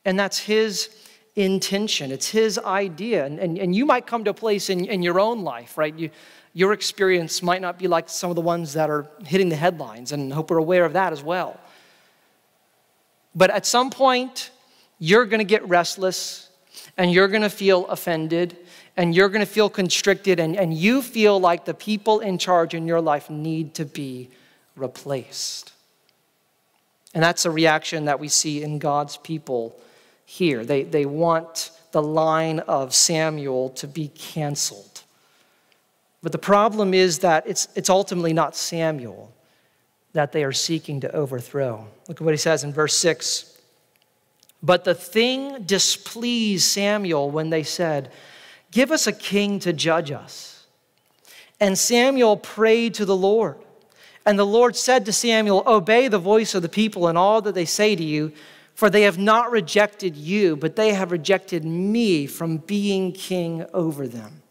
and 0.05 0.17
that's 0.17 0.39
his 0.39 0.89
intention, 1.35 2.11
it's 2.11 2.29
his 2.29 2.57
idea. 2.59 3.25
And, 3.25 3.39
and, 3.39 3.57
and 3.57 3.75
you 3.75 3.85
might 3.85 4.05
come 4.05 4.23
to 4.23 4.29
a 4.29 4.33
place 4.35 4.69
in, 4.69 4.85
in 4.85 5.01
your 5.01 5.19
own 5.19 5.43
life, 5.43 5.77
right? 5.77 5.93
You, 5.97 6.11
your 6.53 6.71
experience 6.71 7.41
might 7.41 7.61
not 7.61 7.79
be 7.79 7.87
like 7.87 8.07
some 8.07 8.29
of 8.29 8.35
the 8.35 8.41
ones 8.41 8.73
that 8.73 8.89
are 8.89 9.09
hitting 9.25 9.49
the 9.49 9.55
headlines, 9.55 10.11
and 10.11 10.31
I 10.31 10.35
hope 10.35 10.51
we're 10.51 10.57
aware 10.57 10.85
of 10.85 10.93
that 10.93 11.11
as 11.11 11.23
well. 11.23 11.59
But 13.35 13.49
at 13.49 13.65
some 13.65 13.89
point, 13.89 14.51
you're 14.99 15.25
going 15.25 15.39
to 15.39 15.45
get 15.45 15.67
restless 15.67 16.49
and 16.97 17.11
you're 17.11 17.27
going 17.27 17.41
to 17.41 17.49
feel 17.49 17.85
offended 17.87 18.57
and 18.95 19.15
you're 19.15 19.29
going 19.29 19.45
to 19.45 19.51
feel 19.51 19.69
constricted 19.69 20.39
and, 20.39 20.55
and 20.55 20.73
you 20.73 21.01
feel 21.01 21.39
like 21.39 21.65
the 21.65 21.73
people 21.73 22.19
in 22.19 22.37
charge 22.37 22.73
in 22.73 22.87
your 22.87 23.01
life 23.01 23.29
need 23.29 23.73
to 23.75 23.85
be 23.85 24.29
replaced. 24.75 25.73
And 27.13 27.23
that's 27.23 27.45
a 27.45 27.51
reaction 27.51 28.05
that 28.05 28.19
we 28.19 28.27
see 28.27 28.63
in 28.63 28.79
God's 28.79 29.17
people 29.17 29.75
here. 30.25 30.65
They, 30.65 30.83
they 30.83 31.05
want 31.05 31.71
the 31.91 32.01
line 32.01 32.59
of 32.59 32.93
Samuel 32.93 33.69
to 33.69 33.87
be 33.87 34.07
canceled. 34.09 35.03
But 36.23 36.31
the 36.31 36.37
problem 36.37 36.93
is 36.93 37.19
that 37.19 37.45
it's, 37.45 37.67
it's 37.75 37.89
ultimately 37.89 38.33
not 38.33 38.55
Samuel 38.55 39.31
that 40.13 40.31
they 40.31 40.43
are 40.43 40.51
seeking 40.51 41.01
to 41.01 41.11
overthrow. 41.13 41.87
Look 42.07 42.21
at 42.21 42.25
what 42.25 42.33
he 42.33 42.37
says 42.37 42.63
in 42.63 42.71
verse 42.71 42.95
6. 42.95 43.52
But 44.63 44.85
the 44.85 44.95
thing 44.95 45.63
displeased 45.63 46.63
Samuel 46.63 47.29
when 47.29 47.49
they 47.49 47.63
said, 47.63 48.11
Give 48.71 48.91
us 48.91 49.05
a 49.05 49.11
king 49.11 49.59
to 49.59 49.73
judge 49.73 50.09
us. 50.09 50.65
And 51.59 51.77
Samuel 51.77 52.37
prayed 52.37 52.93
to 52.95 53.05
the 53.05 53.15
Lord. 53.15 53.57
And 54.25 54.39
the 54.39 54.45
Lord 54.45 54.77
said 54.77 55.05
to 55.05 55.13
Samuel, 55.13 55.63
Obey 55.67 56.07
the 56.07 56.17
voice 56.17 56.55
of 56.55 56.61
the 56.61 56.69
people 56.69 57.07
and 57.07 57.17
all 57.17 57.41
that 57.41 57.53
they 57.53 57.65
say 57.65 57.95
to 57.95 58.03
you, 58.03 58.31
for 58.73 58.89
they 58.89 59.03
have 59.03 59.19
not 59.19 59.51
rejected 59.51 60.15
you, 60.15 60.55
but 60.55 60.77
they 60.77 60.93
have 60.93 61.11
rejected 61.11 61.65
me 61.65 62.25
from 62.25 62.57
being 62.57 63.11
king 63.11 63.65
over 63.73 64.07
them 64.07 64.42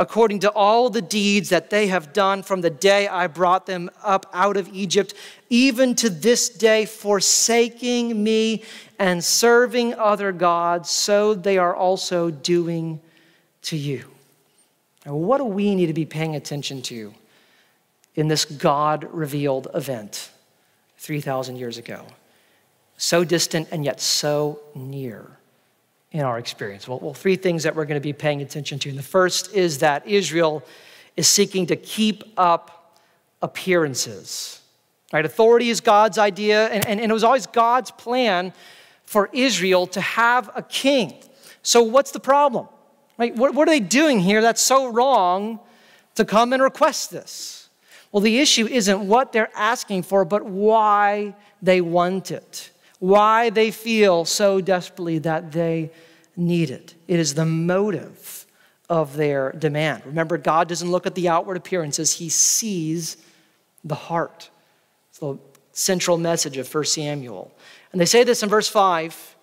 according 0.00 0.38
to 0.38 0.50
all 0.52 0.88
the 0.88 1.02
deeds 1.02 1.50
that 1.50 1.68
they 1.68 1.88
have 1.88 2.14
done 2.14 2.42
from 2.42 2.62
the 2.62 2.70
day 2.70 3.06
I 3.06 3.26
brought 3.26 3.66
them 3.66 3.90
up 4.02 4.24
out 4.32 4.56
of 4.56 4.66
Egypt, 4.72 5.12
even 5.50 5.94
to 5.96 6.08
this 6.08 6.48
day, 6.48 6.86
forsaking 6.86 8.24
me 8.24 8.64
and 8.98 9.22
serving 9.22 9.92
other 9.94 10.32
gods, 10.32 10.88
so 10.88 11.34
they 11.34 11.58
are 11.58 11.76
also 11.76 12.30
doing 12.30 12.98
to 13.60 13.76
you. 13.76 14.06
Now, 15.04 15.16
what 15.16 15.36
do 15.36 15.44
we 15.44 15.74
need 15.74 15.86
to 15.86 15.92
be 15.92 16.06
paying 16.06 16.34
attention 16.34 16.80
to 16.82 17.12
in 18.14 18.28
this 18.28 18.46
God 18.46 19.06
revealed 19.12 19.68
event 19.74 20.30
3,000 20.96 21.56
years 21.56 21.76
ago? 21.76 22.06
So 22.96 23.22
distant 23.22 23.68
and 23.70 23.84
yet 23.84 24.00
so 24.00 24.60
near 24.74 25.39
in 26.12 26.22
our 26.22 26.38
experience? 26.38 26.88
Well, 26.88 26.98
well, 27.00 27.14
three 27.14 27.36
things 27.36 27.62
that 27.62 27.76
we're 27.76 27.84
going 27.84 28.00
to 28.00 28.00
be 28.00 28.12
paying 28.12 28.42
attention 28.42 28.78
to. 28.80 28.88
And 28.88 28.98
the 28.98 29.02
first 29.02 29.54
is 29.54 29.78
that 29.78 30.06
Israel 30.06 30.64
is 31.16 31.28
seeking 31.28 31.66
to 31.66 31.76
keep 31.76 32.24
up 32.36 32.98
appearances. 33.42 34.60
Right? 35.12 35.24
Authority 35.24 35.70
is 35.70 35.80
God's 35.80 36.18
idea, 36.18 36.68
and, 36.68 36.86
and, 36.86 37.00
and 37.00 37.10
it 37.10 37.12
was 37.12 37.24
always 37.24 37.46
God's 37.46 37.90
plan 37.90 38.52
for 39.04 39.28
Israel 39.32 39.86
to 39.88 40.00
have 40.00 40.50
a 40.54 40.62
king. 40.62 41.14
So, 41.62 41.82
what's 41.82 42.12
the 42.12 42.20
problem? 42.20 42.68
Right? 43.18 43.34
What, 43.34 43.54
what 43.54 43.68
are 43.68 43.70
they 43.70 43.80
doing 43.80 44.20
here 44.20 44.40
that's 44.40 44.62
so 44.62 44.92
wrong 44.92 45.58
to 46.14 46.24
come 46.24 46.52
and 46.52 46.62
request 46.62 47.10
this? 47.10 47.68
Well, 48.12 48.20
the 48.20 48.38
issue 48.38 48.66
isn't 48.66 49.06
what 49.06 49.32
they're 49.32 49.50
asking 49.54 50.04
for, 50.04 50.24
but 50.24 50.44
why 50.44 51.34
they 51.60 51.80
want 51.80 52.30
it 52.30 52.69
why 53.00 53.50
they 53.50 53.70
feel 53.72 54.24
so 54.24 54.60
desperately 54.60 55.18
that 55.18 55.52
they 55.52 55.90
need 56.36 56.70
it. 56.70 56.94
It 57.08 57.18
is 57.18 57.34
the 57.34 57.44
motive 57.44 58.46
of 58.88 59.16
their 59.16 59.52
demand. 59.52 60.04
Remember, 60.06 60.38
God 60.38 60.68
doesn't 60.68 60.90
look 60.90 61.06
at 61.06 61.14
the 61.14 61.28
outward 61.28 61.56
appearances, 61.56 62.14
He 62.14 62.28
sees 62.28 63.16
the 63.82 63.94
heart. 63.94 64.50
It's 65.08 65.18
the 65.18 65.38
central 65.72 66.18
message 66.18 66.56
of 66.56 66.72
1 66.72 66.84
Samuel. 66.84 67.52
And 67.92 68.00
they 68.00 68.06
say 68.06 68.22
this 68.22 68.42
in 68.42 68.48
verse 68.48 68.68
5 68.68 69.36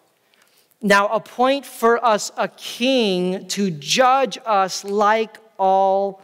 Now 0.81 1.07
appoint 1.07 1.65
for 1.65 2.03
us 2.03 2.31
a 2.37 2.47
king 2.47 3.47
to 3.49 3.71
judge 3.71 4.37
us 4.45 4.83
like 4.83 5.37
all 5.57 6.21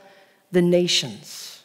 the 0.51 0.61
nations. 0.61 1.63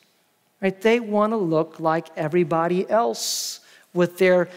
Right? 0.60 0.80
They 0.80 0.98
want 0.98 1.32
to 1.32 1.36
look 1.36 1.78
like 1.78 2.08
everybody 2.16 2.88
else 2.88 3.60
with 3.94 4.18
their 4.18 4.48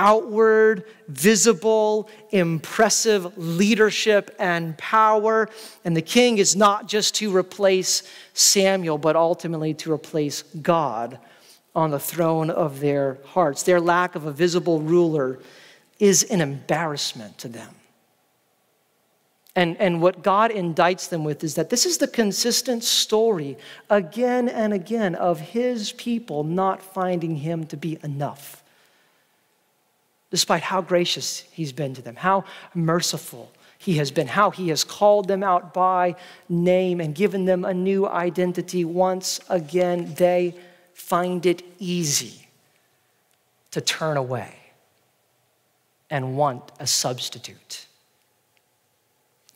outward, 0.00 0.84
visible, 1.08 2.08
impressive 2.30 3.36
leadership 3.36 4.34
and 4.38 4.76
power. 4.78 5.46
And 5.84 5.94
the 5.94 6.02
king 6.02 6.38
is 6.38 6.56
not 6.56 6.88
just 6.88 7.16
to 7.16 7.36
replace 7.36 8.02
Samuel, 8.32 8.96
but 8.96 9.14
ultimately 9.14 9.74
to 9.74 9.92
replace 9.92 10.42
God 10.42 11.18
on 11.76 11.90
the 11.90 12.00
throne 12.00 12.48
of 12.48 12.80
their 12.80 13.18
hearts. 13.26 13.62
Their 13.62 13.78
lack 13.80 14.14
of 14.14 14.24
a 14.24 14.32
visible 14.32 14.80
ruler 14.80 15.38
is 15.98 16.22
an 16.24 16.40
embarrassment 16.40 17.36
to 17.38 17.48
them. 17.48 17.74
And, 19.54 19.76
and 19.76 20.00
what 20.00 20.22
God 20.22 20.50
indicts 20.50 21.10
them 21.10 21.24
with 21.24 21.44
is 21.44 21.56
that 21.56 21.68
this 21.68 21.84
is 21.84 21.98
the 21.98 22.08
consistent 22.08 22.84
story 22.84 23.58
again 23.90 24.48
and 24.48 24.72
again 24.72 25.14
of 25.14 25.40
his 25.40 25.92
people 25.92 26.42
not 26.42 26.80
finding 26.80 27.36
him 27.36 27.66
to 27.66 27.76
be 27.76 27.98
enough 28.02 28.62
despite 30.30 30.62
how 30.62 30.80
gracious 30.80 31.40
he's 31.52 31.72
been 31.72 31.94
to 31.94 32.02
them, 32.02 32.16
how 32.16 32.44
merciful 32.74 33.50
he 33.78 33.94
has 33.94 34.10
been, 34.10 34.26
how 34.26 34.50
he 34.50 34.68
has 34.68 34.84
called 34.84 35.26
them 35.26 35.42
out 35.42 35.72
by 35.72 36.14
name 36.48 37.00
and 37.00 37.14
given 37.14 37.46
them 37.46 37.64
a 37.64 37.74
new 37.74 38.06
identity. 38.06 38.84
Once 38.84 39.40
again, 39.48 40.14
they 40.14 40.54
find 40.92 41.46
it 41.46 41.62
easy 41.78 42.46
to 43.70 43.80
turn 43.80 44.16
away 44.16 44.54
and 46.10 46.36
want 46.36 46.72
a 46.78 46.86
substitute. 46.86 47.86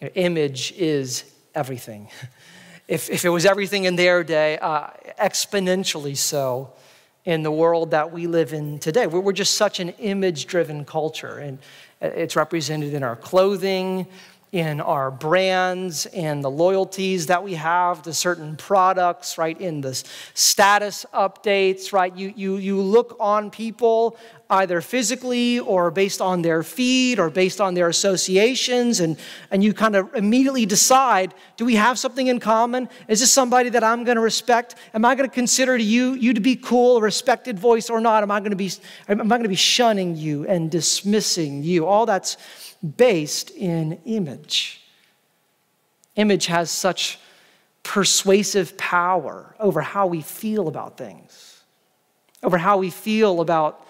Your 0.01 0.11
image 0.15 0.73
is 0.73 1.25
everything. 1.55 2.09
If, 2.87 3.09
if 3.09 3.25
it 3.25 3.31
was 3.31 3.47
everything 3.47 3.85
in 3.85 3.97
their 3.97 4.23
day, 4.23 4.59
uh, 4.59 4.89
exponentially 5.19 6.15
so 6.15 6.75
in 7.25 7.43
the 7.43 7.51
world 7.51 7.91
that 7.93 8.13
we 8.13 8.27
live 8.27 8.53
in 8.53 8.79
today. 8.79 9.07
We're 9.07 9.33
just 9.33 9.55
such 9.55 9.81
an 9.81 9.91
image 9.91 10.47
driven 10.47 10.85
culture, 10.85 11.39
and 11.39 11.59
it's 12.01 12.37
represented 12.37 12.93
in 12.93 13.03
our 13.03 13.17
clothing, 13.17 14.07
in 14.55 14.81
our 14.81 15.11
brands, 15.11 16.07
and 16.07 16.45
the 16.45 16.51
loyalties 16.51 17.27
that 17.27 17.43
we 17.43 17.55
have 17.55 18.03
to 18.03 18.15
certain 18.15 18.55
products, 18.55 19.37
right? 19.37 19.61
In 19.61 19.81
the 19.81 20.01
status 20.35 21.05
updates, 21.13 21.93
right? 21.93 22.15
You, 22.17 22.33
you, 22.37 22.59
you 22.59 22.81
look 22.81 23.17
on 23.19 23.51
people 23.51 24.17
either 24.49 24.81
physically 24.81 25.59
or 25.59 25.91
based 25.91 26.21
on 26.21 26.43
their 26.43 26.63
feed 26.63 27.19
or 27.19 27.31
based 27.31 27.61
on 27.61 27.75
their 27.75 27.89
associations. 27.89 29.01
And, 29.01 29.19
and 29.51 29.65
you 29.65 29.75
kind 29.75 29.97
of 29.97 30.15
immediately 30.15 30.67
decide 30.67 31.35
do 31.57 31.65
we 31.65 31.75
have 31.75 31.99
something 31.99 32.29
in 32.29 32.39
common? 32.39 32.89
Is 33.09 33.19
this 33.19 33.33
somebody 33.33 33.71
that 33.71 33.83
I'm 33.83 34.05
going 34.05 34.17
to 34.17 34.23
respect? 34.23 34.77
Am 34.93 35.05
I 35.05 35.17
going 35.17 35.29
to 35.29 35.35
consider 35.35 35.77
you, 35.77 36.15
you 36.15 36.33
to 36.33 36.41
be 36.41 36.55
cool, 36.55 36.99
a 36.99 37.01
respected 37.01 37.59
voice 37.59 37.91
or 37.91 38.01
not? 38.01 38.23
Am 38.23 38.31
I 38.31 38.39
going 38.39 38.51
to 38.51 38.57
be, 38.57 38.71
am 39.09 39.21
I 39.21 39.37
going 39.37 39.43
to 39.43 39.49
be 39.49 39.57
shunning 39.57 40.15
you 40.15 40.47
and 40.47 40.71
dismissing 40.71 41.65
you? 41.65 41.87
All 41.87 42.07
that's 42.07 42.37
based 42.97 43.51
in 43.51 43.99
image. 44.05 44.83
Image 46.17 46.47
has 46.47 46.71
such 46.71 47.19
persuasive 47.83 48.77
power 48.77 49.55
over 49.59 49.81
how 49.81 50.07
we 50.07 50.21
feel 50.21 50.69
about 50.69 50.97
things, 50.97 51.63
over 52.43 52.59
how 52.59 52.79
we 52.79 52.91
feel 52.91 53.41
about 53.41 53.87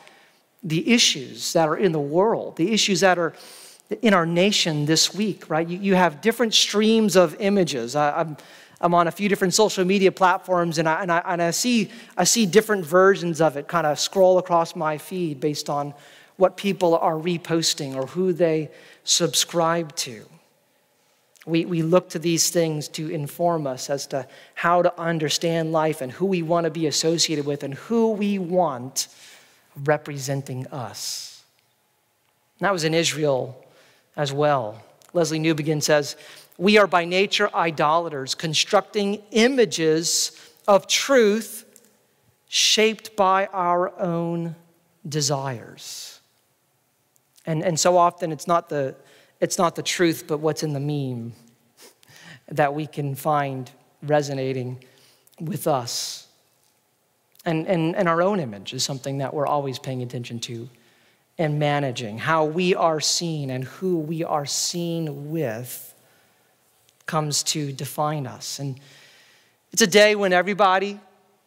the 0.63 0.93
issues 0.93 1.53
that 1.53 1.69
are 1.69 1.77
in 1.77 1.93
the 1.93 2.01
world, 2.01 2.57
the 2.57 2.73
issues 2.73 3.01
that 3.01 3.19
are 3.19 3.35
in 4.03 4.15
our 4.15 4.25
nation 4.25 4.87
this 4.87 5.15
week, 5.15 5.49
right? 5.51 5.69
You, 5.69 5.79
you 5.79 5.95
have 5.95 6.21
different 6.21 6.55
streams 6.55 7.17
of 7.17 7.37
images. 7.39 7.95
I, 7.95 8.21
I'm, 8.21 8.37
I'm 8.81 8.95
on 8.95 9.07
a 9.07 9.11
few 9.11 9.29
different 9.29 9.55
social 9.55 9.85
media 9.85 10.11
platforms 10.11 10.79
and 10.79 10.89
I, 10.89 11.03
and 11.03 11.13
I, 11.13 11.23
and 11.27 11.43
I, 11.43 11.51
see, 11.51 11.91
I 12.17 12.25
see 12.25 12.47
different 12.47 12.85
versions 12.85 13.41
of 13.41 13.57
it 13.57 13.69
kind 13.69 13.87
of 13.87 13.99
scroll 13.99 14.39
across 14.39 14.75
my 14.75 14.99
feed 14.99 15.39
based 15.39 15.69
on 15.69 15.95
what 16.37 16.57
people 16.57 16.97
are 16.97 17.15
reposting 17.15 17.95
or 17.95 18.07
who 18.07 18.33
they 18.33 18.71
subscribe 19.05 19.95
to. 19.97 20.27
We, 21.47 21.67
we 21.67 21.83
look 21.83 22.09
to 22.11 22.19
these 22.19 22.51
things 22.51 22.89
to 22.89 23.11
inform 23.11 23.67
us 23.67 23.91
as 23.91 24.07
to 24.09 24.27
how 24.55 24.83
to 24.83 24.99
understand 24.99 25.73
life 25.73 26.01
and 26.01 26.11
who 26.11 26.27
we 26.27 26.43
want 26.43 26.65
to 26.65 26.71
be 26.71 26.87
associated 26.87 27.45
with 27.45 27.63
and 27.63 27.75
who 27.75 28.13
we 28.13 28.39
want 28.39 29.09
representing 29.85 30.67
us. 30.69 31.43
And 32.59 32.67
that 32.67 32.73
was 32.73 32.85
in 32.85 32.95
Israel 32.95 33.63
as 34.17 34.33
well. 34.33 34.83
Lesslie 35.13 35.41
Newbigin 35.41 35.83
says, 35.83 36.17
We 36.57 36.79
are 36.79 36.87
by 36.87 37.05
nature 37.05 37.55
idolaters, 37.55 38.35
constructing 38.35 39.23
images 39.31 40.33
of 40.67 40.87
truth 40.87 41.65
shaped 42.49 43.17
by 43.17 43.47
our 43.47 43.99
own 44.01 44.57
desires. 45.07 46.14
And, 47.47 47.63
and 47.63 47.79
so 47.79 47.97
often 47.97 48.33
it's 48.33 48.47
not 48.47 48.69
the 48.69 48.95
it's 49.41 49.59
not 49.59 49.75
the 49.75 49.83
truth, 49.83 50.25
but 50.27 50.39
what's 50.39 50.63
in 50.63 50.73
the 50.73 50.81
meme 50.81 51.35
that 52.49 52.75
we 52.75 52.87
can 52.87 53.15
find 53.15 53.71
resonating 54.03 54.83
with 55.41 55.67
us. 55.67 56.29
And, 57.45 57.67
and, 57.67 57.95
and 57.95 58.09
our 58.09 58.23
own 58.23 58.41
image 58.41 58.73
is 58.73 58.85
something 58.85 59.19
that 59.19 59.35
we're 59.35 59.47
always 59.47 59.79
paying 59.79 60.03
attention 60.03 60.41
to 60.41 60.69
and 61.37 61.59
managing. 61.59 62.19
How 62.19 62.45
we 62.45 62.75
are 62.75 63.01
seen 63.01 63.51
and 63.51 63.65
who 63.65 63.99
we 63.99 64.25
are 64.25 64.47
seen 64.47 65.31
with 65.31 65.95
comes 67.07 67.43
to 67.43 67.73
define 67.73 68.27
us. 68.27 68.59
And 68.59 68.81
it's 69.73 69.83
a 69.83 69.87
day 69.87 70.15
when 70.15 70.33
everybody 70.33 71.01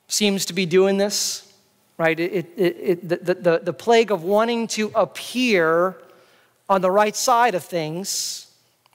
seems 0.07 0.45
to 0.45 0.53
be 0.53 0.65
doing 0.65 0.97
this, 0.97 1.46
right? 1.97 2.19
It, 2.19 2.53
it, 2.55 2.77
it, 2.79 3.09
the, 3.09 3.33
the, 3.33 3.61
the 3.63 3.73
plague 3.73 4.11
of 4.11 4.23
wanting 4.23 4.67
to 4.67 4.91
appear 4.93 5.97
on 6.69 6.81
the 6.81 6.91
right 6.91 7.15
side 7.15 7.55
of 7.55 7.63
things, 7.63 8.47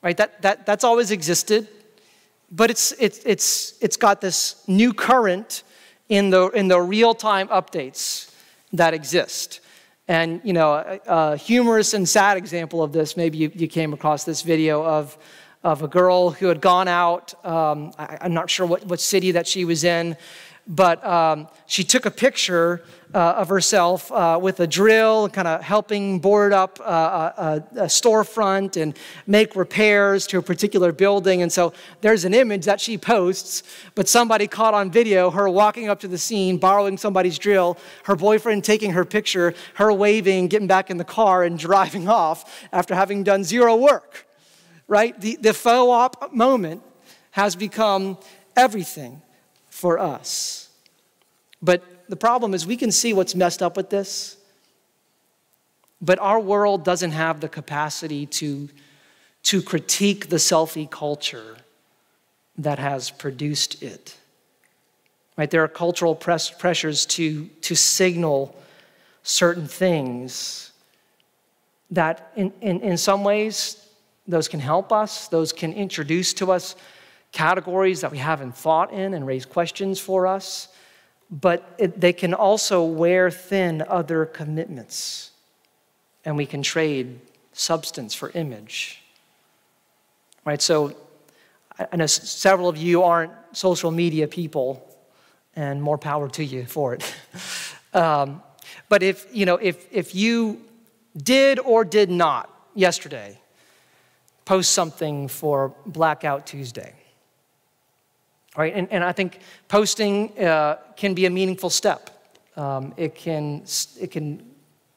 right? 0.03 0.17
That, 0.17 0.43
that, 0.43 0.67
that's 0.67 0.85
always 0.85 1.11
existed, 1.11 1.69
but 2.51 2.71
it's, 2.71 2.93
it's, 2.99 3.21
it's, 3.25 3.75
it's 3.81 3.97
got 3.97 4.21
this 4.21 4.63
new 4.69 4.93
current 4.93 5.63
in 6.09 6.31
the, 6.31 6.49
in 6.51 6.69
the 6.69 6.81
real 6.81 7.15
time 7.15 7.49
updates 7.49 8.33
that 8.73 8.95
exist. 8.95 9.61
And, 10.09 10.41
you 10.45 10.53
know, 10.53 10.73
a, 10.75 11.01
a, 11.07 11.37
humorous 11.37 11.95
and 11.95 12.09
sad 12.09 12.37
example 12.37 12.83
of 12.83 12.93
this, 12.93 13.17
maybe 13.17 13.39
you, 13.39 13.51
you 13.55 13.69
came 13.69 13.93
across 13.93 14.25
this 14.25 14.43
video 14.43 14.85
of, 14.85 15.17
of 15.65 15.83
a 15.83 15.89
girl 15.89 16.31
who 16.31 16.47
had 16.47 16.61
gone 16.61 16.89
out, 16.89 17.35
um, 17.47 17.93
I, 17.99 18.19
am 18.21 18.35
not 18.35 18.51
sure 18.51 18.67
what, 18.67 18.85
what 18.87 19.01
city 19.01 19.31
that 19.33 19.47
she 19.47 19.65
was 19.65 19.85
in, 19.85 20.17
but 20.67 21.05
um, 21.05 21.49
she 21.67 21.83
took 21.83 22.07
a 22.07 22.11
picture 22.11 22.83
uh, 23.15 23.35
of 23.37 23.49
herself 23.49 24.11
uh, 24.11 24.39
with 24.41 24.61
a 24.61 24.67
drill, 24.67 25.29
kind 25.29 25.47
of 25.47 25.61
helping 25.61 26.19
board 26.19 26.53
up 26.53 26.79
uh, 26.81 27.31
a, 27.37 27.65
a, 27.83 27.85
storefront 27.85 28.81
and 28.81 28.97
make 29.27 29.55
repairs 29.55 30.27
to 30.27 30.39
a 30.39 30.43
particular 30.43 30.93
building. 30.93 31.43
And 31.43 31.53
so 31.53 31.75
there's 32.01 32.25
an 32.25 32.33
image 32.33 32.65
that 32.65 32.81
she 32.81 32.97
posts, 32.97 33.65
but 33.95 34.09
somebody 34.09 34.47
caught 34.47 34.73
on 34.73 34.91
video 34.91 35.31
her 35.31 35.49
walking 35.49 35.91
up 35.91 36.01
to 36.01 36.09
the 36.09 36.17
scene, 36.17 36.57
borrowing 36.57 36.97
somebody's 36.97 37.39
drill, 37.39 37.77
her 38.05 38.17
boyfriend 38.17 38.65
taking 38.65 38.93
her 38.93 39.05
picture, 39.05 39.53
her 39.75 39.93
waving, 39.93 40.49
getting 40.49 40.69
back 40.69 40.89
in 40.89 40.97
the 40.97 41.05
car, 41.05 41.43
and 41.43 41.59
driving 41.59 42.09
off 42.09 42.67
after 42.73 42.95
having 42.95 43.25
done 43.25 43.45
zero 43.45 43.77
work. 43.77 44.27
Right? 44.89 45.19
The, 45.21 45.37
the 45.37 45.53
faux 45.53 45.91
op 45.91 46.33
moment 46.33 46.83
has 47.33 47.57
become 47.57 48.17
everything 48.57 49.21
for 49.83 49.99
us. 49.99 50.69
But 51.61 51.83
the 52.09 52.15
problem 52.15 52.55
is 52.55 52.65
we 52.65 52.77
can 52.77 52.93
see 52.93 53.13
what's 53.13 53.35
messed 53.35 53.65
up 53.65 53.77
with 53.77 53.91
this, 53.91 54.37
but 56.01 56.21
our 56.21 56.39
world 56.39 56.85
doesn't 56.85 57.11
have 57.11 57.41
the 57.41 57.49
capacity 57.49 58.27
to, 58.27 58.69
to 59.43 59.61
critique 59.61 60.29
the 60.29 60.37
selfie 60.37 60.89
culture 60.89 61.57
that 62.57 62.79
has 62.79 63.11
produced 63.11 63.83
it. 63.83 64.17
Right? 65.37 65.51
There 65.51 65.65
are 65.65 65.69
cultural 65.85 66.15
press, 66.15 66.49
pressures 66.49 67.05
to, 67.17 67.47
to 67.63 67.75
signal 67.75 68.55
certain 69.25 69.67
things 69.67 70.71
that, 71.91 72.31
in, 72.37 72.53
in, 72.61 72.79
in 72.83 72.97
some 72.97 73.25
ways, 73.25 73.85
those 74.29 74.47
can 74.47 74.61
help 74.61 74.93
us, 74.93 75.27
those 75.27 75.53
can 75.53 75.73
introduce 75.73 76.33
to 76.35 76.53
us 76.53 76.77
categories 77.33 78.03
that 78.03 78.13
we 78.13 78.19
haven't 78.19 78.57
thought 78.57 78.93
in 78.93 79.15
and 79.15 79.27
raise 79.27 79.47
questions 79.47 79.99
for 79.99 80.27
us 80.27 80.69
but 81.33 81.75
it, 81.79 81.99
they 81.99 82.13
can 82.13 82.35
also 82.35 82.85
wear 82.85 83.31
thin 83.31 83.83
other 83.89 84.27
commitments. 84.27 85.31
And 86.27 86.37
we 86.37 86.45
can 86.45 86.63
trade 86.63 87.19
substance 87.55 88.15
for 88.15 88.31
image. 88.35 89.03
Right? 90.45 90.61
So 90.61 90.95
I 91.91 91.97
know 91.97 92.07
several 92.07 92.69
of 92.69 92.77
you 92.77 93.03
aren't 93.03 93.33
social 93.53 93.91
media 93.91 94.29
people, 94.29 94.87
and 95.57 95.83
more 95.83 95.99
power 95.99 96.29
to 96.31 96.45
you 96.45 96.67
for 96.67 96.95
it. 96.95 97.15
um, 97.95 98.43
but 98.89 99.03
if, 99.03 99.27
you 99.35 99.47
know, 99.47 99.57
if, 99.57 99.87
if 99.91 100.15
you 100.15 100.61
did 101.17 101.59
or 101.59 101.85
did 101.85 102.11
not 102.11 102.51
yesterday 102.75 103.39
post 104.45 104.73
something 104.73 105.29
for 105.29 105.75
Blackout 105.87 106.47
Tuesday, 106.47 106.95
Right? 108.57 108.75
And, 108.75 108.89
and 108.93 109.03
I 109.03 109.13
think 109.13 109.39
posting 109.69 110.39
uh, 110.39 110.77
can 110.97 111.15
be 111.15 111.27
a 111.27 111.31
meaningful 111.31 111.71
step. 111.71 112.11
Um, 112.57 112.93
it, 112.97 113.15
can, 113.15 113.65
it 113.99 114.11
can 114.11 114.45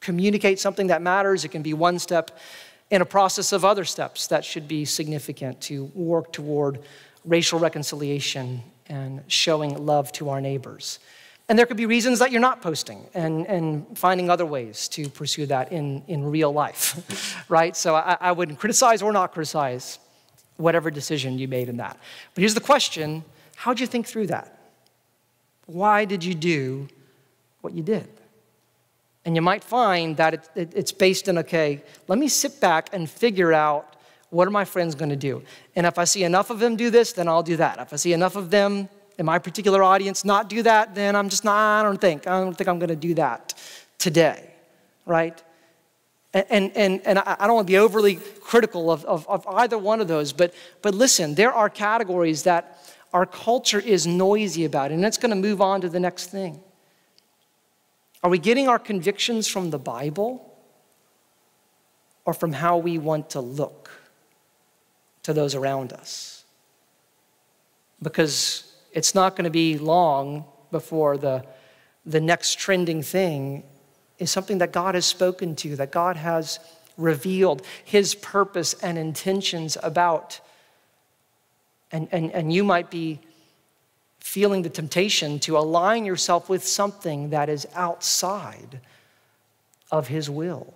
communicate 0.00 0.60
something 0.60 0.88
that 0.88 1.00
matters. 1.00 1.44
It 1.44 1.48
can 1.48 1.62
be 1.62 1.72
one 1.72 1.98
step 1.98 2.38
in 2.90 3.00
a 3.02 3.06
process 3.06 3.52
of 3.52 3.64
other 3.64 3.84
steps 3.84 4.26
that 4.28 4.44
should 4.44 4.68
be 4.68 4.84
significant 4.84 5.60
to 5.62 5.86
work 5.94 6.32
toward 6.32 6.80
racial 7.24 7.58
reconciliation 7.58 8.62
and 8.88 9.22
showing 9.26 9.84
love 9.84 10.12
to 10.12 10.28
our 10.28 10.40
neighbors. 10.40 10.98
And 11.48 11.58
there 11.58 11.66
could 11.66 11.76
be 11.76 11.86
reasons 11.86 12.18
that 12.18 12.32
you're 12.32 12.40
not 12.40 12.60
posting 12.60 13.06
and, 13.14 13.46
and 13.46 13.96
finding 13.96 14.30
other 14.30 14.46
ways 14.46 14.88
to 14.88 15.08
pursue 15.08 15.46
that 15.46 15.70
in, 15.72 16.02
in 16.08 16.24
real 16.24 16.52
life, 16.52 17.44
right? 17.48 17.76
So 17.76 17.94
I, 17.94 18.16
I 18.20 18.32
wouldn't 18.32 18.58
criticize 18.58 19.00
or 19.00 19.12
not 19.12 19.32
criticize 19.32 19.98
whatever 20.56 20.90
decision 20.90 21.38
you 21.38 21.46
made 21.46 21.68
in 21.68 21.76
that. 21.76 21.98
But 22.34 22.40
here's 22.42 22.54
the 22.54 22.60
question 22.60 23.24
How'd 23.56 23.80
you 23.80 23.86
think 23.86 24.06
through 24.06 24.28
that? 24.28 24.58
Why 25.66 26.04
did 26.04 26.24
you 26.24 26.34
do 26.34 26.88
what 27.60 27.74
you 27.74 27.82
did? 27.82 28.08
And 29.24 29.34
you 29.34 29.42
might 29.42 29.64
find 29.64 30.16
that 30.18 30.34
it, 30.34 30.50
it, 30.54 30.72
it's 30.76 30.92
based 30.92 31.26
in, 31.26 31.38
okay, 31.38 31.82
let 32.06 32.18
me 32.18 32.28
sit 32.28 32.60
back 32.60 32.90
and 32.92 33.10
figure 33.10 33.52
out 33.52 33.96
what 34.30 34.46
are 34.46 34.52
my 34.52 34.64
friends 34.64 34.94
going 34.94 35.08
to 35.08 35.16
do? 35.16 35.42
And 35.74 35.86
if 35.86 35.98
I 35.98 36.04
see 36.04 36.22
enough 36.22 36.50
of 36.50 36.60
them 36.60 36.76
do 36.76 36.90
this, 36.90 37.12
then 37.12 37.26
I'll 37.26 37.42
do 37.42 37.56
that. 37.56 37.78
If 37.78 37.92
I 37.92 37.96
see 37.96 38.12
enough 38.12 38.36
of 38.36 38.50
them 38.50 38.88
in 39.18 39.26
my 39.26 39.38
particular 39.38 39.82
audience 39.82 40.24
not 40.24 40.48
do 40.48 40.62
that, 40.62 40.94
then 40.94 41.16
I'm 41.16 41.28
just 41.28 41.44
not, 41.44 41.80
I 41.80 41.82
don't 41.82 42.00
think, 42.00 42.26
I 42.26 42.40
don't 42.40 42.56
think 42.56 42.68
I'm 42.68 42.78
going 42.78 42.90
to 42.90 42.96
do 42.96 43.14
that 43.14 43.54
today, 43.98 44.50
right? 45.06 45.42
And, 46.34 46.70
and, 46.76 47.00
and 47.06 47.18
I 47.18 47.46
don't 47.46 47.56
want 47.56 47.66
to 47.66 47.72
be 47.72 47.78
overly 47.78 48.16
critical 48.42 48.90
of, 48.90 49.04
of, 49.06 49.26
of 49.28 49.46
either 49.46 49.78
one 49.78 50.00
of 50.00 50.08
those, 50.08 50.32
but, 50.32 50.52
but 50.82 50.94
listen, 50.94 51.34
there 51.34 51.52
are 51.52 51.70
categories 51.70 52.42
that 52.42 52.78
our 53.16 53.24
culture 53.24 53.80
is 53.80 54.06
noisy 54.06 54.66
about, 54.66 54.90
it, 54.90 54.94
and 54.94 55.02
it's 55.02 55.16
going 55.16 55.30
to 55.30 55.36
move 55.36 55.62
on 55.62 55.80
to 55.80 55.88
the 55.88 55.98
next 55.98 56.26
thing. 56.26 56.60
Are 58.22 58.28
we 58.28 58.36
getting 58.36 58.68
our 58.68 58.78
convictions 58.78 59.48
from 59.48 59.70
the 59.70 59.78
Bible 59.78 60.54
or 62.26 62.34
from 62.34 62.52
how 62.52 62.76
we 62.76 62.98
want 62.98 63.30
to 63.30 63.40
look 63.40 63.90
to 65.22 65.32
those 65.32 65.54
around 65.54 65.94
us? 65.94 66.44
Because 68.02 68.76
it's 68.92 69.14
not 69.14 69.34
going 69.34 69.44
to 69.44 69.50
be 69.50 69.78
long 69.78 70.44
before 70.70 71.16
the, 71.16 71.42
the 72.04 72.20
next 72.20 72.58
trending 72.58 73.02
thing 73.02 73.62
is 74.18 74.30
something 74.30 74.58
that 74.58 74.72
God 74.72 74.94
has 74.94 75.06
spoken 75.06 75.56
to, 75.56 75.74
that 75.76 75.90
God 75.90 76.16
has 76.18 76.60
revealed 76.98 77.62
his 77.82 78.14
purpose 78.14 78.74
and 78.82 78.98
intentions 78.98 79.78
about. 79.82 80.38
And, 81.96 82.08
and, 82.12 82.30
and 82.32 82.52
you 82.52 82.62
might 82.62 82.90
be 82.90 83.20
feeling 84.18 84.60
the 84.60 84.68
temptation 84.68 85.38
to 85.38 85.56
align 85.56 86.04
yourself 86.04 86.46
with 86.46 86.62
something 86.62 87.30
that 87.30 87.48
is 87.48 87.66
outside 87.74 88.80
of 89.90 90.08
his 90.08 90.28
will. 90.28 90.74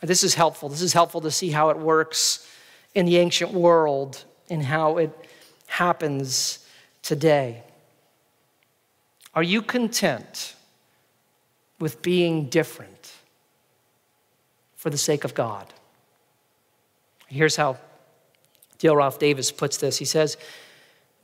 This 0.00 0.22
is 0.22 0.36
helpful. 0.36 0.68
This 0.68 0.80
is 0.80 0.92
helpful 0.92 1.22
to 1.22 1.30
see 1.32 1.50
how 1.50 1.70
it 1.70 1.78
works 1.78 2.48
in 2.94 3.04
the 3.04 3.16
ancient 3.16 3.52
world 3.52 4.22
and 4.48 4.62
how 4.62 4.98
it 4.98 5.10
happens 5.66 6.64
today. 7.02 7.64
Are 9.34 9.42
you 9.42 9.60
content 9.60 10.54
with 11.80 12.00
being 12.00 12.48
different 12.48 13.12
for 14.76 14.88
the 14.88 14.98
sake 14.98 15.24
of 15.24 15.34
God? 15.34 15.66
Here's 17.32 17.56
how 17.56 17.78
Dale 18.78 18.96
Ralph 18.96 19.18
Davis 19.18 19.50
puts 19.50 19.78
this. 19.78 19.96
He 19.96 20.04
says, 20.04 20.36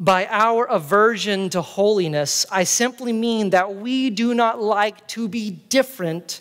by 0.00 0.26
our 0.26 0.64
aversion 0.64 1.50
to 1.50 1.60
holiness, 1.60 2.46
I 2.50 2.64
simply 2.64 3.12
mean 3.12 3.50
that 3.50 3.74
we 3.74 4.10
do 4.10 4.32
not 4.32 4.62
like 4.62 5.06
to 5.08 5.28
be 5.28 5.50
different 5.50 6.40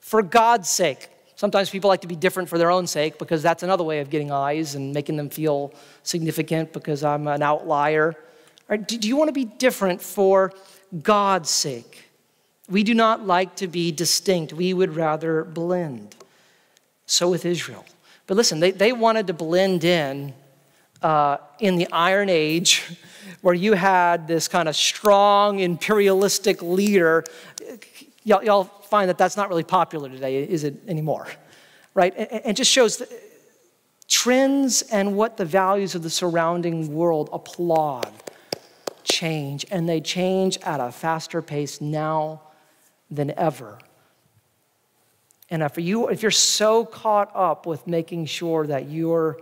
for 0.00 0.22
God's 0.22 0.68
sake. 0.68 1.08
Sometimes 1.36 1.70
people 1.70 1.88
like 1.88 2.00
to 2.00 2.08
be 2.08 2.16
different 2.16 2.48
for 2.48 2.58
their 2.58 2.70
own 2.70 2.86
sake 2.86 3.18
because 3.18 3.42
that's 3.42 3.62
another 3.62 3.84
way 3.84 4.00
of 4.00 4.10
getting 4.10 4.32
eyes 4.32 4.74
and 4.74 4.92
making 4.92 5.16
them 5.16 5.30
feel 5.30 5.72
significant 6.02 6.72
because 6.72 7.04
I'm 7.04 7.26
an 7.28 7.42
outlier. 7.42 8.16
Right, 8.68 8.86
do 8.86 9.08
you 9.08 9.16
want 9.16 9.28
to 9.28 9.32
be 9.32 9.44
different 9.44 10.02
for 10.02 10.52
God's 11.02 11.48
sake? 11.48 12.10
We 12.68 12.82
do 12.82 12.94
not 12.94 13.24
like 13.24 13.56
to 13.56 13.68
be 13.68 13.92
distinct. 13.92 14.52
We 14.52 14.74
would 14.74 14.96
rather 14.96 15.44
blend. 15.44 16.16
So 17.06 17.30
with 17.30 17.46
Israel. 17.46 17.84
But 18.26 18.36
listen, 18.36 18.60
they, 18.60 18.72
they 18.72 18.92
wanted 18.92 19.26
to 19.28 19.32
blend 19.32 19.84
in 19.84 20.34
uh, 21.02 21.38
in 21.60 21.76
the 21.76 21.88
Iron 21.92 22.28
Age, 22.28 22.82
where 23.40 23.54
you 23.54 23.74
had 23.74 24.26
this 24.26 24.48
kind 24.48 24.68
of 24.68 24.76
strong 24.76 25.60
imperialistic 25.60 26.62
leader. 26.62 27.24
Y'all, 28.24 28.42
y'all 28.42 28.64
find 28.64 29.08
that 29.08 29.18
that's 29.18 29.36
not 29.36 29.48
really 29.48 29.64
popular 29.64 30.08
today, 30.08 30.42
is 30.42 30.64
it 30.64 30.74
anymore? 30.88 31.26
Right? 31.94 32.14
And, 32.16 32.56
just 32.56 32.70
shows 32.70 33.02
trends 34.08 34.82
and 34.82 35.16
what 35.16 35.36
the 35.36 35.44
values 35.44 35.94
of 35.94 36.02
the 36.02 36.10
surrounding 36.10 36.92
world 36.92 37.30
applaud 37.32 38.12
change, 39.02 39.64
and 39.70 39.88
they 39.88 40.00
change 40.00 40.58
at 40.62 40.80
a 40.80 40.92
faster 40.92 41.40
pace 41.40 41.80
now 41.80 42.42
than 43.10 43.32
ever. 43.38 43.78
And 45.50 45.62
if, 45.62 45.78
you, 45.78 46.08
if 46.08 46.22
you're 46.22 46.30
so 46.30 46.84
caught 46.84 47.30
up 47.34 47.66
with 47.66 47.86
making 47.86 48.26
sure 48.26 48.66
that 48.66 48.88
you're, 48.88 49.38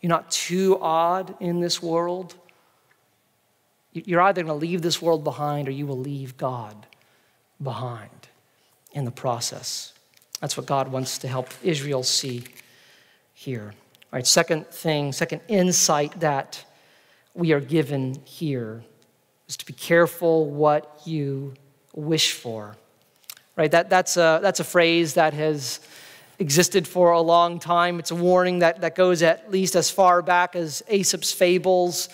you're 0.00 0.08
not 0.08 0.30
too 0.30 0.78
odd 0.80 1.34
in 1.40 1.60
this 1.60 1.82
world, 1.82 2.34
you're 3.92 4.20
either 4.22 4.42
going 4.42 4.58
to 4.58 4.66
leave 4.66 4.82
this 4.82 5.00
world 5.00 5.24
behind 5.24 5.68
or 5.68 5.70
you 5.70 5.86
will 5.86 5.98
leave 5.98 6.36
God 6.36 6.86
behind 7.62 8.28
in 8.92 9.04
the 9.04 9.10
process. 9.10 9.92
That's 10.40 10.56
what 10.56 10.66
God 10.66 10.88
wants 10.88 11.18
to 11.18 11.28
help 11.28 11.48
Israel 11.62 12.02
see 12.02 12.44
here. 13.34 13.74
All 14.12 14.18
right, 14.18 14.26
second 14.26 14.66
thing, 14.68 15.12
second 15.12 15.40
insight 15.48 16.20
that 16.20 16.64
we 17.34 17.52
are 17.52 17.60
given 17.60 18.20
here 18.24 18.82
is 19.48 19.56
to 19.58 19.66
be 19.66 19.72
careful 19.72 20.50
what 20.50 21.00
you 21.04 21.54
wish 21.94 22.32
for. 22.32 22.76
Right? 23.56 23.70
That, 23.70 23.88
that's, 23.88 24.16
a, 24.16 24.38
that's 24.42 24.60
a 24.60 24.64
phrase 24.64 25.14
that 25.14 25.32
has 25.34 25.80
existed 26.38 26.86
for 26.86 27.12
a 27.12 27.20
long 27.20 27.58
time. 27.58 27.98
It's 27.98 28.10
a 28.10 28.14
warning 28.14 28.58
that, 28.58 28.82
that 28.82 28.94
goes 28.94 29.22
at 29.22 29.50
least 29.50 29.74
as 29.74 29.90
far 29.90 30.20
back 30.22 30.54
as 30.54 30.82
Aesop's 30.90 31.32
fables 31.32 32.08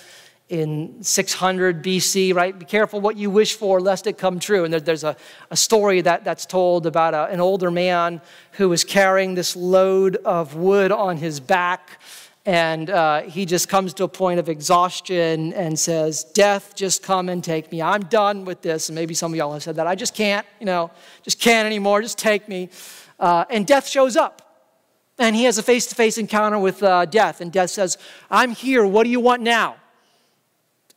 in 0.48 1.02
600 1.02 1.82
BC, 1.82 2.34
right? 2.34 2.56
Be 2.56 2.66
careful 2.66 3.00
what 3.00 3.16
you 3.16 3.30
wish 3.30 3.54
for, 3.54 3.80
lest 3.80 4.06
it 4.06 4.18
come 4.18 4.38
true. 4.38 4.64
And 4.64 4.72
there, 4.72 4.80
there's 4.80 5.02
a, 5.02 5.16
a 5.50 5.56
story 5.56 6.02
that, 6.02 6.24
that's 6.24 6.44
told 6.44 6.86
about 6.86 7.14
a, 7.14 7.24
an 7.32 7.40
older 7.40 7.70
man 7.70 8.20
who 8.52 8.68
was 8.68 8.84
carrying 8.84 9.34
this 9.34 9.56
load 9.56 10.16
of 10.16 10.54
wood 10.54 10.92
on 10.92 11.16
his 11.16 11.40
back. 11.40 11.98
And 12.44 12.90
uh, 12.90 13.22
he 13.22 13.46
just 13.46 13.68
comes 13.68 13.94
to 13.94 14.04
a 14.04 14.08
point 14.08 14.40
of 14.40 14.48
exhaustion 14.48 15.52
and 15.52 15.78
says, 15.78 16.24
Death, 16.24 16.74
just 16.74 17.02
come 17.02 17.28
and 17.28 17.42
take 17.42 17.70
me. 17.70 17.80
I'm 17.80 18.02
done 18.02 18.44
with 18.44 18.62
this. 18.62 18.88
And 18.88 18.96
maybe 18.96 19.14
some 19.14 19.32
of 19.32 19.36
y'all 19.36 19.52
have 19.52 19.62
said 19.62 19.76
that. 19.76 19.86
I 19.86 19.94
just 19.94 20.14
can't, 20.14 20.44
you 20.58 20.66
know, 20.66 20.90
just 21.22 21.38
can't 21.38 21.66
anymore. 21.66 22.02
Just 22.02 22.18
take 22.18 22.48
me. 22.48 22.68
Uh, 23.20 23.44
and 23.48 23.64
death 23.64 23.86
shows 23.86 24.16
up. 24.16 24.42
And 25.18 25.36
he 25.36 25.44
has 25.44 25.56
a 25.58 25.62
face 25.62 25.86
to 25.86 25.94
face 25.94 26.18
encounter 26.18 26.58
with 26.58 26.82
uh, 26.82 27.04
death. 27.04 27.40
And 27.40 27.52
death 27.52 27.70
says, 27.70 27.96
I'm 28.28 28.50
here. 28.50 28.84
What 28.84 29.04
do 29.04 29.10
you 29.10 29.20
want 29.20 29.42
now? 29.42 29.76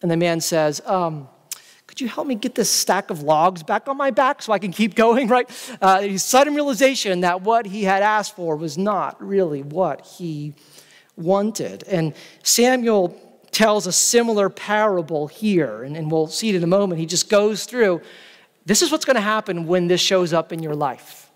And 0.02 0.10
the 0.10 0.18
man 0.18 0.42
says, 0.42 0.82
um, 0.86 1.28
Could 1.86 2.02
you 2.02 2.08
help 2.08 2.26
me 2.26 2.34
get 2.34 2.56
this 2.56 2.72
stack 2.72 3.12
of 3.12 3.22
logs 3.22 3.62
back 3.62 3.88
on 3.88 3.98
my 3.98 4.10
back 4.10 4.42
so 4.42 4.52
I 4.52 4.58
can 4.58 4.72
keep 4.72 4.96
going, 5.06 5.28
right? 5.28 5.48
Uh, 5.80 6.18
sudden 6.18 6.56
realization 6.56 7.22
that 7.22 7.42
what 7.42 7.68
he 7.68 7.84
had 7.84 8.02
asked 8.02 8.36
for 8.36 8.56
was 8.56 8.80
not 8.80 9.22
really 9.24 9.62
what 9.62 10.04
he 10.04 10.56
wanted. 11.18 11.84
And 11.84 12.14
Samuel 12.44 13.20
tells 13.52 13.88
a 13.88 13.92
similar 13.92 14.50
parable 14.50 15.28
here, 15.28 15.84
and, 15.84 15.96
and 15.96 16.12
we'll 16.12 16.28
see 16.28 16.50
it 16.50 16.56
in 16.56 16.64
a 16.64 16.68
moment. 16.68 17.00
He 17.00 17.06
just 17.06 17.30
goes 17.30 17.66
through 17.66 18.02
this 18.66 18.82
is 18.82 18.92
what's 18.92 19.06
going 19.06 19.16
to 19.16 19.22
happen 19.22 19.68
when 19.68 19.88
this 19.88 20.02
shows 20.02 20.34
up 20.34 20.52
in 20.52 20.64
your 20.64 20.74
life. 20.74 21.30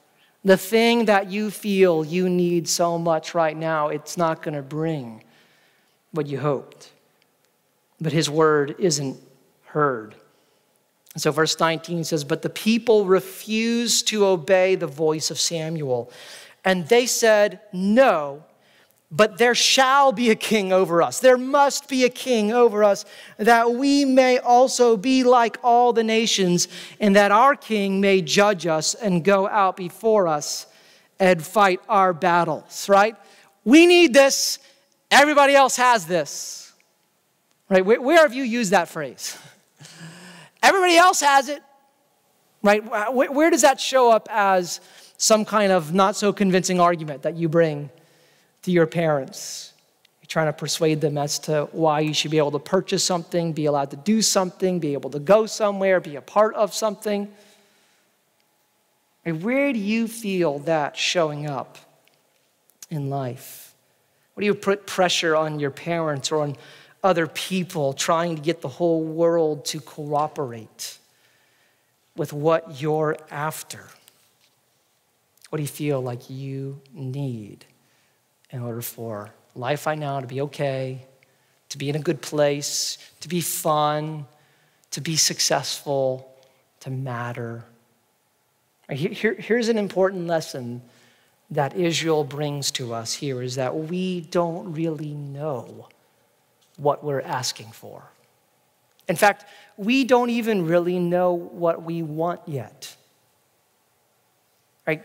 The 0.44 0.58
thing 0.58 1.06
that 1.06 1.30
you 1.30 1.52
feel 1.52 2.04
you 2.04 2.28
need 2.28 2.68
so 2.68 2.98
much 2.98 3.36
right 3.36 3.56
now, 3.56 3.90
it's 3.90 4.18
not 4.18 4.42
going 4.42 4.56
to 4.56 4.64
bring 4.64 5.24
what 6.12 6.26
you 6.26 6.40
hoped 6.40 6.92
but 8.02 8.14
his 8.14 8.30
word 8.30 8.76
isn't 8.80 9.22
heard. 9.66 10.16
So, 11.18 11.32
verse 11.32 11.60
19 11.60 12.04
says, 12.04 12.24
But 12.24 12.42
the 12.42 12.50
people 12.50 13.06
refused 13.06 14.08
to 14.10 14.26
obey 14.26 14.76
the 14.76 14.88
voice 14.88 15.32
of 15.32 15.40
Samuel. 15.40 16.12
And 16.64 16.88
they 16.88 17.06
said, 17.06 17.60
No, 17.74 18.44
but 19.12 19.38
there 19.40 19.56
shall 19.56 20.12
be 20.12 20.30
a 20.30 20.36
king 20.36 20.72
over 20.72 21.02
us. 21.02 21.20
There 21.20 21.38
must 21.38 21.90
be 21.90 22.06
a 22.06 22.10
king 22.10 22.52
over 22.52 22.84
us, 22.84 23.06
that 23.38 23.74
we 23.74 24.06
may 24.06 24.38
also 24.38 24.98
be 24.98 25.24
like 25.24 25.58
all 25.64 25.94
the 25.94 26.04
nations, 26.04 26.68
and 27.00 27.16
that 27.16 27.32
our 27.32 27.56
king 27.56 28.02
may 28.02 28.22
judge 28.22 28.68
us 28.68 28.94
and 28.94 29.24
go 29.24 29.48
out 29.48 29.76
before 29.78 30.28
us 30.28 30.68
and 31.20 31.44
fight 31.44 31.82
our 31.90 32.14
battles, 32.14 32.88
right? 32.88 33.16
We 33.66 33.88
need 33.88 34.14
this. 34.14 34.60
Everybody 35.12 35.56
else 35.56 35.76
has 35.78 36.06
this. 36.06 36.72
Right? 37.68 37.86
Where, 37.86 38.18
have 38.22 38.34
you 38.34 38.44
used 38.44 38.72
that 38.72 38.90
phrase? 38.90 39.38
Everybody 40.64 40.98
else 40.98 41.20
has 41.22 41.50
it. 41.50 41.62
Right? 42.62 42.84
Where 43.14 43.50
does 43.50 43.62
that 43.62 43.80
show 43.80 44.12
up 44.12 44.28
as 44.32 44.82
some 45.18 45.46
kind 45.46 45.72
of 45.72 45.94
not 45.94 46.16
so 46.16 46.32
convincing 46.32 46.80
argument 46.80 47.24
that 47.24 47.36
you 47.36 47.50
bring 47.50 47.90
to 48.64 48.72
your 48.72 48.88
parents? 48.88 49.74
You're 50.22 50.28
trying 50.28 50.48
to 50.48 50.54
persuade 50.54 51.02
them 51.02 51.18
as 51.18 51.40
to 51.40 51.68
why 51.72 52.02
you 52.02 52.14
should 52.14 52.32
be 52.32 52.38
able 52.38 52.52
to 52.52 52.60
purchase 52.60 53.04
something, 53.04 53.54
be 53.54 53.66
allowed 53.66 53.92
to 53.92 53.98
do 53.98 54.22
something, 54.22 54.80
be 54.80 54.94
able 54.94 55.10
to 55.12 55.20
go 55.20 55.46
somewhere, 55.46 56.00
be 56.00 56.16
a 56.16 56.22
part 56.22 56.56
of 56.56 56.74
something. 56.74 57.32
And 59.26 59.44
where 59.44 59.74
do 59.74 59.80
you 59.80 60.08
feel 60.08 60.60
that 60.60 60.98
showing 60.98 61.48
up 61.48 61.78
in 62.90 63.10
life? 63.10 63.74
What 64.34 64.42
do 64.42 64.46
you 64.46 64.56
put 64.56 64.88
pressure 64.88 65.36
on 65.36 65.60
your 65.60 65.72
parents 65.72 66.32
or 66.32 66.42
on 66.42 66.56
other 67.04 67.28
people, 67.28 67.94
trying 67.94 68.36
to 68.36 68.42
get 68.42 68.62
the 68.62 68.68
whole 68.68 69.04
world 69.04 69.66
to 69.66 69.80
cooperate 69.80 70.98
with 72.16 72.34
what 72.34 72.82
you're 72.82 73.18
after. 73.32 73.88
What 75.50 75.58
do 75.58 75.62
you 75.62 75.68
feel 75.68 76.02
like 76.02 76.30
you 76.30 76.82
need 76.94 77.66
in 78.52 78.62
order 78.62 78.82
for 78.82 79.32
life 79.56 79.86
right 79.86 79.98
now 79.98 80.20
to 80.20 80.28
be 80.28 80.42
okay, 80.42 81.06
to 81.70 81.78
be 81.78 81.90
in 81.90 81.96
a 81.96 82.00
good 82.00 82.22
place, 82.22 82.98
to 83.22 83.28
be 83.28 83.42
fun, 83.42 84.26
to 84.92 85.02
be 85.02 85.16
successful, 85.16 86.34
to 86.80 86.90
matter? 86.90 87.64
Here, 88.90 89.36
here's 89.36 89.70
an 89.70 89.78
important 89.78 90.28
lesson 90.28 90.82
that 91.52 91.76
Israel 91.76 92.24
brings 92.24 92.72
to 92.72 92.94
us 92.94 93.14
here 93.14 93.42
is 93.42 93.56
that 93.56 93.76
we 93.76 94.22
don't 94.22 94.74
really 94.74 95.14
know 95.14 95.88
what 96.78 97.04
we're 97.04 97.22
asking 97.22 97.72
for. 97.72 98.04
In 99.08 99.16
fact, 99.16 99.46
we 99.76 100.04
don't 100.04 100.30
even 100.30 100.66
really 100.66 101.00
know 101.00 101.34
what 101.34 101.84
we 101.84 102.04
want 102.04 102.42
yet. 102.46 102.96
Right? 104.86 105.04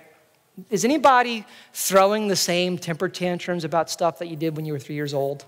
Is 0.70 0.84
anybody 0.84 1.44
throwing 1.72 2.28
the 2.28 2.36
same 2.36 2.78
temper 2.78 3.08
tantrums 3.08 3.64
about 3.64 3.90
stuff 3.90 4.18
that 4.20 4.28
you 4.28 4.36
did 4.36 4.56
when 4.56 4.64
you 4.64 4.72
were 4.72 4.78
three 4.78 4.94
years 4.94 5.12
old? 5.12 5.44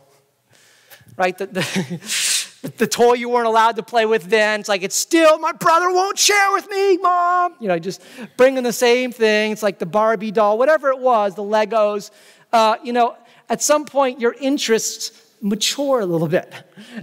Right? 1.16 1.36
The, 1.38 1.46
the, 1.46 2.70
the 2.78 2.86
toy 2.86 3.14
you 3.14 3.28
weren't 3.28 3.46
allowed 3.46 3.76
to 3.76 3.84
play 3.84 4.04
with 4.04 4.24
then. 4.24 4.60
It's 4.60 4.68
like, 4.68 4.82
it's 4.82 4.96
still, 4.96 5.38
my 5.38 5.52
brother 5.52 5.92
won't 5.92 6.18
share 6.18 6.52
with 6.52 6.68
me, 6.68 6.98
mom. 6.98 7.54
You 7.60 7.68
know, 7.68 7.78
just 7.78 8.02
bringing 8.36 8.64
the 8.64 8.72
same 8.72 9.12
thing. 9.12 9.52
It's 9.52 9.62
like 9.62 9.78
the 9.78 9.86
Barbie 9.86 10.32
doll, 10.32 10.58
whatever 10.58 10.90
it 10.90 10.98
was, 10.98 11.36
the 11.36 11.42
Legos. 11.42 12.10
Uh, 12.52 12.76
you 12.82 12.92
know, 12.92 13.16
at 13.48 13.62
some 13.62 13.84
point, 13.84 14.20
your 14.20 14.34
interests 14.40 15.22
mature 15.40 16.00
a 16.00 16.06
little 16.06 16.28
bit. 16.28 16.52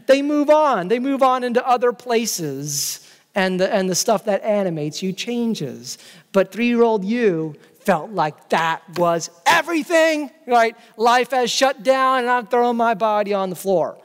They 0.07 0.21
move 0.21 0.49
on, 0.49 0.89
they 0.89 0.99
move 0.99 1.23
on 1.23 1.43
into 1.43 1.65
other 1.65 1.93
places, 1.93 2.99
and 3.35 3.59
the, 3.59 3.73
and 3.73 3.89
the 3.89 3.95
stuff 3.95 4.25
that 4.25 4.43
animates 4.43 5.01
you 5.01 5.13
changes. 5.13 5.97
But 6.31 6.51
three 6.51 6.67
year 6.67 6.83
old 6.83 7.05
you 7.05 7.55
felt 7.86 8.12
like 8.12 8.50
that 8.50 8.82
was 8.98 9.30
everything, 9.46 10.32
right? 10.48 10.76
Life 10.98 11.32
has 11.32 11.52
shut 11.52 11.84
down, 11.84 12.19
and 12.19 12.30
I'm 12.30 12.48
throwing 12.48 12.78
my 12.78 12.93
body 12.93 13.34
on 13.34 13.50
the 13.50 13.56
floor 13.56 13.98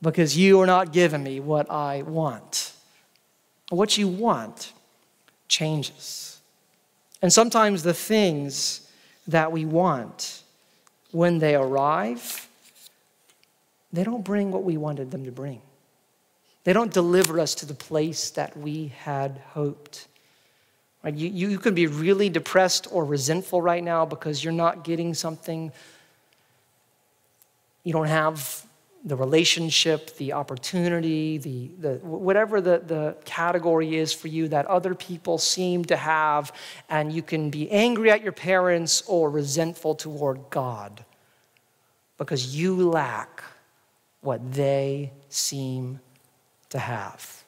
because 0.00 0.36
you 0.36 0.60
are 0.60 0.66
not 0.66 0.92
giving 0.92 1.22
me 1.22 1.40
what 1.40 1.70
I 1.70 2.02
want. 2.02 2.72
What 3.70 3.96
you 3.96 4.08
want 4.08 4.72
changes. 5.48 6.40
And 7.22 7.32
sometimes 7.32 7.82
the 7.82 7.94
things 7.94 8.88
that 9.28 9.52
we 9.52 9.64
want, 9.64 10.42
when 11.12 11.38
they 11.38 11.54
arrive, 11.54 12.48
they 13.92 14.04
don't 14.04 14.24
bring 14.24 14.50
what 14.50 14.64
we 14.64 14.76
wanted 14.76 15.10
them 15.10 15.24
to 15.24 15.32
bring. 15.32 15.62
They 16.64 16.72
don't 16.72 16.92
deliver 16.92 17.40
us 17.40 17.54
to 17.56 17.66
the 17.66 17.74
place 17.74 18.30
that 18.30 18.56
we 18.56 18.88
had 18.88 19.40
hoped. 19.50 20.06
Right? 21.02 21.14
You, 21.14 21.48
you 21.48 21.58
can 21.58 21.74
be 21.74 21.86
really 21.86 22.28
depressed 22.28 22.86
or 22.90 23.04
resentful 23.04 23.60
right 23.60 23.82
now 23.82 24.06
because 24.06 24.42
you're 24.42 24.52
not 24.52 24.84
getting 24.84 25.14
something. 25.14 25.72
You 27.82 27.92
don't 27.92 28.06
have 28.06 28.64
the 29.04 29.16
relationship, 29.16 30.16
the 30.16 30.32
opportunity, 30.32 31.38
the, 31.38 31.70
the, 31.80 31.94
whatever 32.06 32.60
the, 32.60 32.82
the 32.86 33.16
category 33.24 33.96
is 33.96 34.12
for 34.12 34.28
you 34.28 34.46
that 34.48 34.66
other 34.66 34.94
people 34.94 35.38
seem 35.38 35.84
to 35.86 35.96
have, 35.96 36.52
and 36.88 37.12
you 37.12 37.20
can 37.20 37.50
be 37.50 37.68
angry 37.70 38.12
at 38.12 38.22
your 38.22 38.32
parents 38.32 39.02
or 39.08 39.28
resentful 39.28 39.96
toward 39.96 40.38
God 40.50 41.04
because 42.16 42.54
you 42.54 42.88
lack 42.88 43.42
what 44.20 44.52
they 44.52 45.12
seem 45.28 45.98
to 46.68 46.78
have. 46.78 47.41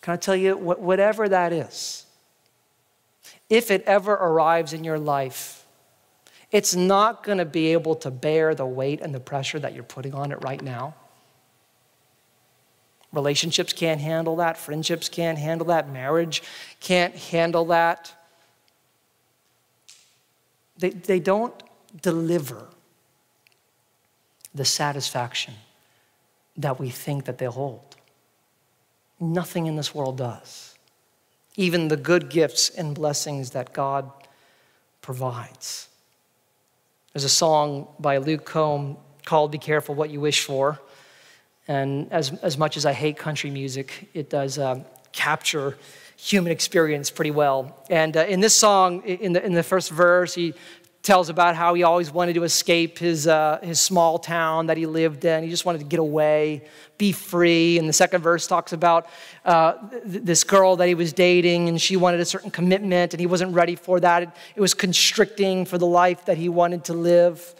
Can 0.00 0.14
I 0.14 0.16
tell 0.16 0.36
you, 0.36 0.56
whatever 0.56 1.28
that 1.28 1.52
is, 1.52 2.06
if 3.48 3.70
it 3.70 3.82
ever 3.82 4.12
arrives 4.12 4.72
in 4.72 4.84
your 4.84 4.98
life, 4.98 5.66
it's 6.50 6.74
not 6.74 7.22
going 7.22 7.38
to 7.38 7.44
be 7.44 7.72
able 7.72 7.94
to 7.96 8.10
bear 8.10 8.54
the 8.54 8.66
weight 8.66 9.00
and 9.00 9.14
the 9.14 9.20
pressure 9.20 9.58
that 9.58 9.74
you're 9.74 9.82
putting 9.82 10.14
on 10.14 10.32
it 10.32 10.38
right 10.42 10.62
now. 10.62 10.94
Relationships 13.12 13.72
can't 13.72 14.00
handle 14.00 14.36
that, 14.36 14.56
friendships 14.56 15.08
can't 15.08 15.38
handle 15.38 15.66
that, 15.66 15.90
marriage 15.90 16.42
can't 16.80 17.14
handle 17.14 17.66
that. 17.66 18.14
They, 20.78 20.90
they 20.90 21.18
don't 21.18 21.54
deliver 22.00 22.68
the 24.54 24.64
satisfaction 24.64 25.54
that 26.56 26.78
we 26.78 26.88
think 26.88 27.24
that 27.24 27.38
they'll 27.38 27.50
hold. 27.50 27.96
Nothing 29.20 29.66
in 29.66 29.76
this 29.76 29.94
world 29.94 30.16
does. 30.16 30.74
Even 31.56 31.88
the 31.88 31.96
good 31.96 32.30
gifts 32.30 32.70
and 32.70 32.94
blessings 32.94 33.50
that 33.50 33.72
God 33.72 34.10
provides. 35.02 35.88
There's 37.12 37.24
a 37.24 37.28
song 37.28 37.88
by 37.98 38.16
Luke 38.16 38.44
Combs 38.44 38.96
called 39.24 39.50
Be 39.50 39.58
Careful 39.58 39.94
What 39.94 40.10
You 40.10 40.20
Wish 40.20 40.44
For. 40.44 40.80
And 41.68 42.10
as, 42.12 42.32
as 42.42 42.56
much 42.56 42.76
as 42.76 42.86
I 42.86 42.92
hate 42.92 43.16
country 43.16 43.50
music, 43.50 44.08
it 44.14 44.30
does 44.30 44.58
um, 44.58 44.84
capture 45.12 45.76
human 46.16 46.52
experience 46.52 47.10
pretty 47.10 47.30
well. 47.30 47.84
And 47.88 48.16
uh, 48.16 48.20
in 48.20 48.40
this 48.40 48.54
song, 48.54 49.02
in 49.02 49.32
the, 49.32 49.44
in 49.44 49.54
the 49.54 49.62
first 49.62 49.90
verse, 49.90 50.34
he 50.34 50.54
tells 51.02 51.30
about 51.30 51.56
how 51.56 51.72
he 51.74 51.82
always 51.82 52.10
wanted 52.10 52.34
to 52.34 52.42
escape 52.42 52.98
his, 52.98 53.26
uh, 53.26 53.58
his 53.62 53.80
small 53.80 54.18
town 54.18 54.66
that 54.66 54.76
he 54.76 54.84
lived 54.84 55.24
in. 55.24 55.42
He 55.42 55.48
just 55.48 55.64
wanted 55.64 55.78
to 55.78 55.84
get 55.84 55.98
away, 55.98 56.62
be 56.98 57.12
free. 57.12 57.78
And 57.78 57.88
the 57.88 57.92
second 57.92 58.20
verse 58.20 58.46
talks 58.46 58.72
about 58.72 59.08
uh, 59.44 59.88
th- 59.88 60.24
this 60.24 60.44
girl 60.44 60.76
that 60.76 60.88
he 60.88 60.94
was 60.94 61.14
dating, 61.14 61.68
and 61.68 61.80
she 61.80 61.96
wanted 61.96 62.20
a 62.20 62.24
certain 62.26 62.50
commitment, 62.50 63.14
and 63.14 63.20
he 63.20 63.26
wasn't 63.26 63.54
ready 63.54 63.76
for 63.76 63.98
that. 64.00 64.24
It, 64.24 64.28
it 64.56 64.60
was 64.60 64.74
constricting 64.74 65.64
for 65.64 65.78
the 65.78 65.86
life 65.86 66.26
that 66.26 66.36
he 66.36 66.50
wanted 66.50 66.84
to 66.84 66.92
live. 66.92 67.54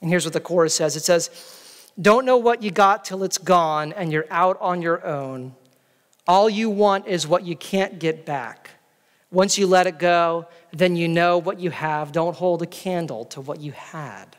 And 0.00 0.08
here's 0.08 0.24
what 0.24 0.32
the 0.32 0.40
chorus 0.40 0.74
says 0.74 0.96
it 0.96 1.04
says, 1.04 1.90
Don't 2.00 2.24
know 2.24 2.38
what 2.38 2.62
you 2.62 2.70
got 2.70 3.04
till 3.04 3.24
it's 3.24 3.38
gone, 3.38 3.92
and 3.92 4.10
you're 4.10 4.26
out 4.30 4.56
on 4.60 4.80
your 4.80 5.04
own. 5.06 5.54
All 6.26 6.48
you 6.48 6.70
want 6.70 7.06
is 7.06 7.26
what 7.26 7.44
you 7.44 7.56
can't 7.56 7.98
get 7.98 8.24
back. 8.24 8.70
Once 9.30 9.58
you 9.58 9.66
let 9.66 9.86
it 9.86 9.98
go, 9.98 10.46
then 10.78 10.96
you 10.96 11.08
know 11.08 11.38
what 11.38 11.58
you 11.60 11.70
have. 11.70 12.12
Don't 12.12 12.36
hold 12.36 12.62
a 12.62 12.66
candle 12.66 13.24
to 13.26 13.40
what 13.40 13.60
you 13.60 13.72
had. 13.72 14.36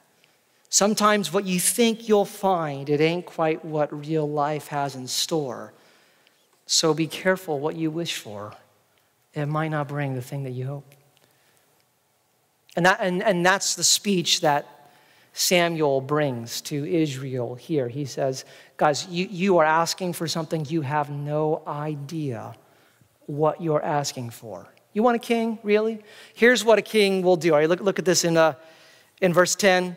Sometimes 0.70 1.32
what 1.32 1.46
you 1.46 1.60
think 1.60 2.08
you'll 2.08 2.26
find, 2.26 2.90
it 2.90 3.00
ain't 3.00 3.26
quite 3.26 3.64
what 3.64 4.08
real 4.08 4.30
life 4.30 4.68
has 4.68 4.96
in 4.96 5.08
store. 5.08 5.74
So 6.66 6.94
be 6.94 7.08
careful 7.08 7.60
what 7.60 7.76
you 7.76 7.90
wish 7.90 8.18
for. 8.18 8.54
It 9.34 9.46
might 9.46 9.70
not 9.70 9.88
bring 9.88 10.16
the 10.16 10.22
thing 10.22 10.44
that 10.44 10.52
you 10.52 10.66
hope. 10.66 10.94
And, 12.76 12.86
that, 12.86 13.00
and, 13.02 13.24
and 13.24 13.46
that's 13.46 13.76
the 13.76 13.84
speech 13.84 14.42
that 14.42 14.92
Samuel 15.34 16.02
brings 16.02 16.62
to 16.62 16.86
Israel 16.86 17.56
here. 17.56 17.88
He 17.88 18.06
says, 18.06 18.44
Guys, 18.76 19.08
you, 19.08 19.28
you 19.30 19.58
are 19.58 19.66
asking 19.66 20.14
for 20.14 20.28
something 20.28 20.66
you 20.66 20.82
have 20.82 21.10
no 21.10 21.64
idea 21.66 22.56
what 23.26 23.62
you're 23.62 23.84
asking 23.84 24.32
for. 24.32 24.68
You 24.98 25.04
want 25.04 25.16
a 25.16 25.20
king, 25.20 25.60
really? 25.62 26.00
Here's 26.34 26.66
what 26.66 26.80
a 26.80 26.82
king 26.82 27.22
will 27.22 27.36
do. 27.36 27.54
All 27.54 27.60
right, 27.60 27.70
look, 27.70 27.82
look 27.82 28.00
at 28.00 28.06
this 28.06 28.24
in, 28.24 28.36
uh, 28.36 28.56
in 29.22 29.32
verse 29.32 29.54
10. 29.54 29.96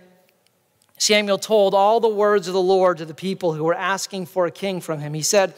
Samuel 0.98 1.38
told 1.38 1.72
all 1.72 2.00
the 2.00 2.08
words 2.08 2.48
of 2.48 2.52
the 2.52 2.60
Lord 2.60 2.98
to 2.98 3.06
the 3.06 3.14
people 3.14 3.54
who 3.54 3.64
were 3.64 3.72
asking 3.72 4.26
for 4.26 4.44
a 4.44 4.50
king 4.50 4.78
from 4.82 5.00
him. 5.00 5.14
He 5.14 5.22
said, 5.22 5.54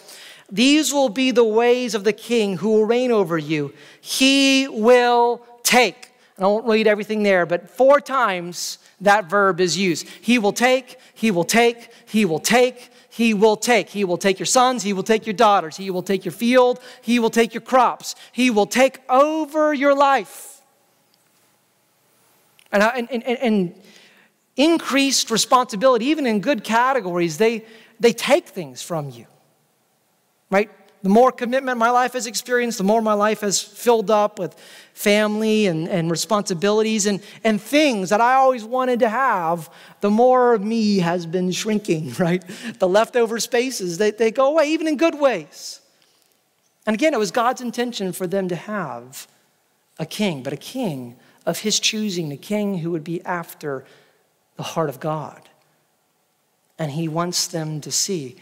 These 0.48 0.92
will 0.92 1.08
be 1.08 1.32
the 1.32 1.42
ways 1.42 1.96
of 1.96 2.04
the 2.04 2.12
king 2.12 2.58
who 2.58 2.68
will 2.68 2.84
reign 2.84 3.10
over 3.10 3.36
you. 3.36 3.74
He 4.00 4.68
will 4.68 5.44
take. 5.64 6.12
And 6.36 6.44
I 6.44 6.48
won't 6.48 6.68
read 6.68 6.86
everything 6.86 7.24
there, 7.24 7.44
but 7.44 7.68
four 7.68 8.00
times 8.00 8.78
that 9.00 9.28
verb 9.28 9.60
is 9.60 9.76
used. 9.76 10.06
He 10.20 10.38
will 10.38 10.52
take, 10.52 11.00
he 11.14 11.32
will 11.32 11.42
take, 11.42 11.90
he 12.06 12.24
will 12.24 12.38
take, 12.38 12.91
he 13.12 13.34
will 13.34 13.56
take. 13.56 13.90
He 13.90 14.04
will 14.04 14.16
take 14.16 14.38
your 14.38 14.46
sons, 14.46 14.82
He 14.82 14.94
will 14.94 15.02
take 15.02 15.26
your 15.26 15.34
daughters, 15.34 15.76
He 15.76 15.90
will 15.90 16.02
take 16.02 16.24
your 16.24 16.32
field, 16.32 16.80
He 17.02 17.18
will 17.18 17.28
take 17.28 17.52
your 17.52 17.60
crops, 17.60 18.14
He 18.32 18.48
will 18.48 18.64
take 18.64 19.00
over 19.10 19.74
your 19.74 19.94
life. 19.94 20.62
And, 22.72 22.82
and, 22.82 23.10
and, 23.10 23.38
and 23.38 23.74
increased 24.56 25.30
responsibility, 25.30 26.06
even 26.06 26.24
in 26.24 26.40
good 26.40 26.64
categories, 26.64 27.36
they, 27.36 27.66
they 28.00 28.14
take 28.14 28.48
things 28.48 28.80
from 28.80 29.10
you, 29.10 29.26
right? 30.48 30.70
The 31.02 31.08
more 31.08 31.32
commitment 31.32 31.78
my 31.78 31.90
life 31.90 32.12
has 32.12 32.28
experienced, 32.28 32.78
the 32.78 32.84
more 32.84 33.02
my 33.02 33.12
life 33.12 33.40
has 33.40 33.60
filled 33.60 34.10
up 34.10 34.38
with 34.38 34.54
family 34.94 35.66
and, 35.66 35.88
and 35.88 36.08
responsibilities 36.10 37.06
and, 37.06 37.20
and 37.42 37.60
things 37.60 38.10
that 38.10 38.20
I 38.20 38.34
always 38.34 38.64
wanted 38.64 39.00
to 39.00 39.08
have, 39.08 39.68
the 40.00 40.10
more 40.10 40.54
of 40.54 40.62
me 40.62 40.98
has 40.98 41.26
been 41.26 41.50
shrinking, 41.50 42.12
right? 42.18 42.44
The 42.78 42.88
leftover 42.88 43.40
spaces, 43.40 43.98
they, 43.98 44.12
they 44.12 44.30
go 44.30 44.46
away, 44.46 44.70
even 44.70 44.86
in 44.86 44.96
good 44.96 45.18
ways. 45.18 45.80
And 46.86 46.94
again, 46.94 47.14
it 47.14 47.18
was 47.18 47.32
God's 47.32 47.60
intention 47.60 48.12
for 48.12 48.26
them 48.26 48.48
to 48.48 48.56
have 48.56 49.26
a 49.98 50.06
king, 50.06 50.42
but 50.42 50.52
a 50.52 50.56
king 50.56 51.16
of 51.46 51.60
his 51.60 51.80
choosing, 51.80 52.30
a 52.30 52.36
king 52.36 52.78
who 52.78 52.92
would 52.92 53.04
be 53.04 53.22
after 53.24 53.84
the 54.56 54.62
heart 54.62 54.88
of 54.88 55.00
God. 55.00 55.48
And 56.78 56.92
he 56.92 57.08
wants 57.08 57.46
them 57.46 57.80
to 57.80 57.90
see 57.90 58.36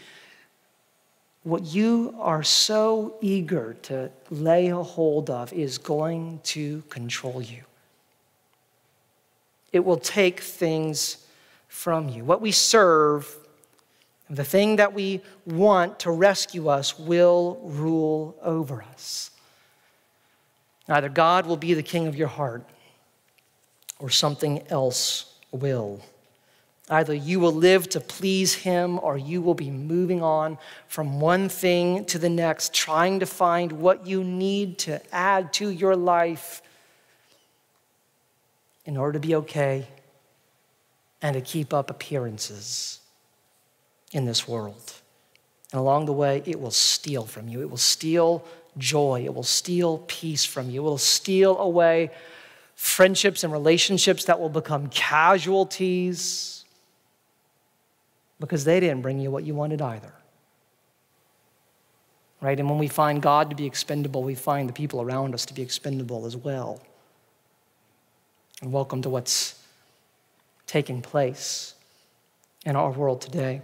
what 1.43 1.63
you 1.65 2.15
are 2.19 2.43
so 2.43 3.15
eager 3.21 3.75
to 3.83 4.11
lay 4.29 4.67
a 4.67 4.81
hold 4.81 5.29
of 5.29 5.51
is 5.53 5.77
going 5.77 6.39
to 6.43 6.83
control 6.89 7.41
you. 7.41 7.63
It 9.71 9.83
will 9.83 9.97
take 9.97 10.41
things 10.41 11.25
from 11.67 12.09
you. 12.09 12.23
What 12.23 12.41
we 12.41 12.51
serve, 12.51 13.35
the 14.29 14.43
thing 14.43 14.75
that 14.75 14.93
we 14.93 15.21
want 15.45 15.99
to 16.01 16.11
rescue 16.11 16.67
us, 16.67 16.99
will 16.99 17.59
rule 17.63 18.37
over 18.43 18.83
us. 18.83 19.31
Either 20.87 21.09
God 21.09 21.45
will 21.45 21.57
be 21.57 21.73
the 21.73 21.83
king 21.83 22.07
of 22.07 22.15
your 22.15 22.27
heart 22.27 22.63
or 23.99 24.09
something 24.09 24.61
else 24.69 25.33
will. 25.51 26.01
Either 26.91 27.13
you 27.13 27.39
will 27.39 27.53
live 27.53 27.87
to 27.87 28.01
please 28.01 28.53
Him 28.53 28.99
or 28.99 29.17
you 29.17 29.41
will 29.41 29.53
be 29.53 29.71
moving 29.71 30.21
on 30.21 30.57
from 30.89 31.21
one 31.21 31.47
thing 31.47 32.03
to 32.05 32.19
the 32.19 32.29
next, 32.29 32.73
trying 32.73 33.21
to 33.21 33.25
find 33.25 33.71
what 33.71 34.05
you 34.05 34.25
need 34.25 34.77
to 34.79 35.01
add 35.15 35.53
to 35.53 35.69
your 35.69 35.95
life 35.95 36.61
in 38.85 38.97
order 38.97 39.13
to 39.13 39.25
be 39.25 39.35
okay 39.35 39.87
and 41.21 41.33
to 41.33 41.41
keep 41.41 41.73
up 41.73 41.89
appearances. 41.89 42.99
in 44.11 44.25
this 44.25 44.45
world. 44.45 44.95
And 45.71 45.79
along 45.79 46.05
the 46.05 46.11
way, 46.11 46.43
it 46.45 46.59
will 46.59 46.71
steal 46.71 47.25
from 47.25 47.47
you. 47.47 47.61
It 47.61 47.69
will 47.69 47.77
steal 47.77 48.43
joy. 48.77 49.23
It 49.23 49.33
will 49.33 49.43
steal 49.43 49.99
peace 50.07 50.43
from 50.43 50.69
you. 50.69 50.81
It 50.81 50.83
will 50.83 50.97
steal 50.97 51.57
away 51.57 52.11
friendships 52.75 53.45
and 53.45 53.53
relationships 53.53 54.25
that 54.25 54.37
will 54.37 54.49
become 54.49 54.89
casualties 54.89 56.60
because 58.41 58.65
they 58.65 58.79
didn't 58.79 59.01
bring 59.01 59.19
you 59.19 59.31
what 59.31 59.45
you 59.45 59.55
wanted 59.55 59.81
either. 59.81 60.11
Right? 62.41 62.59
And 62.59 62.67
when 62.67 62.79
we 62.79 62.87
find 62.87 63.21
God 63.21 63.51
to 63.51 63.55
be 63.55 63.65
expendable, 63.67 64.23
we 64.23 64.35
find 64.35 64.67
the 64.67 64.73
people 64.73 65.01
around 65.01 65.33
us 65.33 65.45
to 65.45 65.53
be 65.53 65.61
expendable 65.61 66.25
as 66.25 66.35
well. 66.35 66.81
And 68.61 68.73
welcome 68.73 69.03
to 69.03 69.09
what's 69.09 69.63
taking 70.65 71.01
place 71.01 71.75
in 72.65 72.75
our 72.75 72.91
world 72.91 73.21
today. 73.21 73.61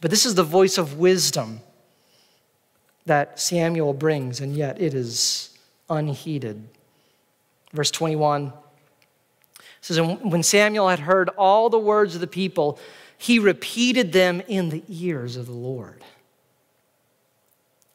But 0.00 0.10
this 0.10 0.26
is 0.26 0.34
the 0.34 0.44
voice 0.44 0.76
of 0.76 0.98
wisdom 0.98 1.60
that 3.06 3.40
Samuel 3.40 3.94
brings, 3.94 4.40
and 4.40 4.54
yet 4.54 4.80
it 4.80 4.92
is 4.92 5.56
unheeded. 5.88 6.68
Verse 7.72 7.90
21 7.90 8.52
says, 9.80 10.00
when 10.00 10.42
Samuel 10.42 10.88
had 10.88 11.00
heard 11.00 11.30
all 11.30 11.70
the 11.70 11.78
words 11.78 12.14
of 12.14 12.20
the 12.20 12.26
people, 12.26 12.78
he 13.22 13.38
repeated 13.38 14.10
them 14.12 14.42
in 14.48 14.70
the 14.70 14.82
ears 14.88 15.36
of 15.36 15.46
the 15.46 15.52
Lord. 15.52 16.02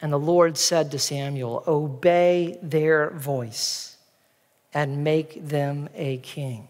And 0.00 0.10
the 0.10 0.18
Lord 0.18 0.56
said 0.56 0.90
to 0.92 0.98
Samuel, 0.98 1.64
Obey 1.66 2.58
their 2.62 3.10
voice 3.10 3.98
and 4.72 5.04
make 5.04 5.46
them 5.46 5.90
a 5.94 6.16
king. 6.18 6.66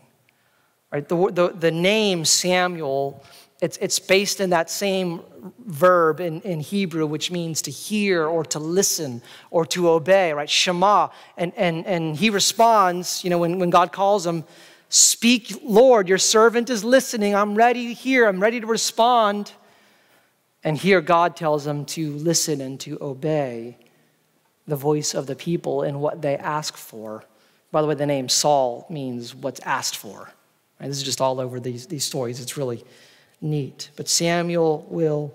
Right? 0.91 1.09
The, 1.09 1.31
the, 1.31 1.49
the 1.51 1.71
name 1.71 2.25
Samuel, 2.25 3.23
it's, 3.63 3.77
it's 3.77 4.01
based 4.01 4.41
in 4.41 4.51
that 4.51 4.71
same 4.71 5.21
verb 5.65 6.19
in, 6.19 6.41
in 6.41 6.59
Hebrew, 6.59 7.07
which 7.07 7.31
means 7.31 7.63
to 7.63 7.71
hear 7.71 8.27
or 8.27 8.45
to 8.47 8.59
listen 8.59 9.23
or 9.53 9.67
to 9.67 9.89
obey, 9.89 10.33
right? 10.33 10.51
Shema. 10.51 11.11
And, 11.37 11.53
and, 11.57 11.87
and 11.87 12.17
he 12.17 12.29
responds, 12.29 13.23
you 13.23 13.31
know, 13.31 13.39
when, 13.39 13.61
when 13.61 13.71
God 13.71 13.93
calls 13.93 14.27
him, 14.27 14.43
Speak, 14.89 15.61
Lord, 15.63 16.09
your 16.09 16.19
servant 16.19 16.71
is 16.71 16.83
listening. 16.83 17.35
I'm 17.35 17.55
ready 17.55 17.89
to 17.89 17.93
hear, 17.93 18.27
I'm 18.27 18.41
ready 18.41 18.61
to 18.61 18.67
respond. 18.67 19.53
And 20.65 20.77
here 20.77 21.01
God 21.01 21.37
tells 21.37 21.67
him 21.67 21.85
to 21.87 22.13
listen 22.13 22.61
and 22.61 22.81
to 22.81 22.99
obey 23.01 23.77
the 24.67 24.77
voice 24.77 25.15
of 25.15 25.27
the 25.27 25.37
people 25.37 25.83
in 25.83 26.01
what 26.01 26.23
they 26.23 26.37
ask 26.37 26.77
for. 26.77 27.25
By 27.71 27.83
the 27.83 27.89
way, 27.89 27.95
the 27.95 28.07
name 28.07 28.29
Saul 28.29 28.87
means 28.89 29.35
what's 29.35 29.61
asked 29.61 29.97
for. 29.97 30.31
Right? 30.81 30.89
This 30.89 30.99
is 30.99 31.03
just 31.03 31.21
all 31.21 31.41
over 31.41 31.61
these, 31.61 31.87
these 31.87 32.05
stories. 32.05 32.41
It's 32.41 32.57
really 32.57 32.85
neat. 33.41 33.91
But 33.97 34.09
Samuel 34.09 34.87
will 34.89 35.35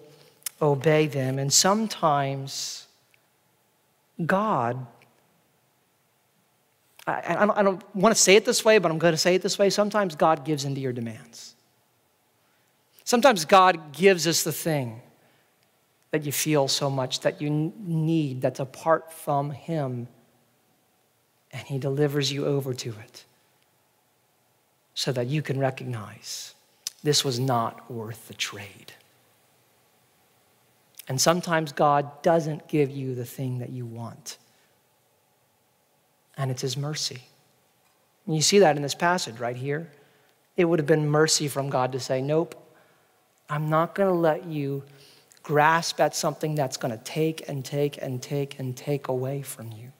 obey 0.62 1.08
them. 1.08 1.40
And 1.40 1.52
sometimes 1.52 2.88
God, 4.26 4.86
I, 7.06 7.24
I, 7.28 7.46
don't, 7.46 7.58
I 7.58 7.64
don't 7.64 7.96
want 7.96 8.16
to 8.16 8.22
say 8.22 8.36
it 8.36 8.46
this 8.46 8.64
way, 8.64 8.78
but 8.78 8.92
I'm 8.92 9.00
going 9.00 9.14
to 9.14 9.18
say 9.18 9.36
it 9.36 9.42
this 9.42 9.60
way. 9.60 9.70
Sometimes 9.70 10.16
God 10.16 10.46
gives 10.46 10.66
into 10.66 10.80
your 10.82 10.94
demands. 10.94 11.56
Sometimes 13.04 13.46
God 13.46 13.92
gives 13.92 14.26
us 14.28 14.44
the 14.44 14.52
thing 14.52 15.02
that 16.12 16.24
you 16.24 16.32
feel 16.32 16.68
so 16.68 16.90
much 16.90 17.22
that 17.22 17.42
you 17.42 17.50
need 17.50 18.42
that's 18.42 18.60
apart 18.60 19.12
from 19.12 19.52
Him, 19.52 20.08
and 21.52 21.68
He 21.68 21.78
delivers 21.78 22.32
you 22.32 22.46
over 22.46 22.74
to 22.74 22.90
it 22.90 23.26
so 24.94 25.12
that 25.12 25.28
you 25.28 25.42
can 25.42 25.60
recognize 25.60 26.54
this 27.04 27.26
was 27.26 27.40
not 27.40 27.92
worth 27.92 28.28
the 28.28 28.34
trade. 28.34 28.94
And 31.08 31.20
sometimes 31.20 31.72
God 31.74 32.22
doesn't 32.22 32.68
give 32.68 32.90
you 32.90 33.14
the 33.16 33.26
thing 33.26 33.60
that 33.60 33.72
you 33.72 33.86
want, 33.86 34.38
and 36.38 36.52
it's 36.52 36.62
His 36.62 36.78
mercy. 36.78 37.24
And 38.26 38.36
you 38.36 38.42
see 38.42 38.60
that 38.60 38.76
in 38.76 38.82
this 38.82 38.96
passage 38.96 39.40
right 39.40 39.56
here. 39.56 39.90
It 40.56 40.66
would 40.66 40.80
have 40.80 40.88
been 40.88 41.10
mercy 41.10 41.48
from 41.48 41.70
God 41.70 41.92
to 41.94 42.00
say, 42.00 42.22
Nope, 42.22 42.56
I'm 43.50 43.70
not 43.70 43.96
going 43.96 44.10
to 44.10 44.16
let 44.16 44.46
you 44.46 44.84
grasp 45.42 46.00
at 46.00 46.16
something 46.16 46.56
that's 46.56 46.78
going 46.78 46.98
to 46.98 47.04
take 47.04 47.48
and 47.50 47.64
take 47.64 48.02
and 48.02 48.22
take 48.22 48.60
and 48.60 48.76
take 48.76 49.10
away 49.10 49.42
from 49.42 49.72
you. 49.72 49.92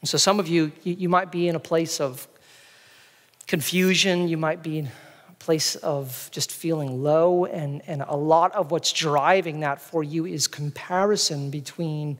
And 0.00 0.08
so, 0.08 0.18
some 0.18 0.40
of 0.40 0.48
you, 0.48 0.72
you, 0.82 1.08
might 1.08 1.30
be 1.30 1.46
in 1.46 1.54
a 1.54 1.60
place 1.60 2.00
of 2.00 2.26
confusion, 3.46 4.26
you 4.26 4.36
might 4.36 4.62
be 4.62 4.78
in 4.80 4.86
a 4.86 5.34
place 5.38 5.76
of 5.76 6.28
just 6.32 6.50
feeling 6.50 7.04
low, 7.04 7.44
and, 7.44 7.82
and 7.86 8.02
a 8.08 8.16
lot 8.16 8.52
of 8.52 8.72
what's 8.72 8.92
driving 8.92 9.60
that 9.60 9.80
for 9.80 10.02
you 10.02 10.26
is 10.26 10.48
comparison 10.48 11.50
between 11.50 12.18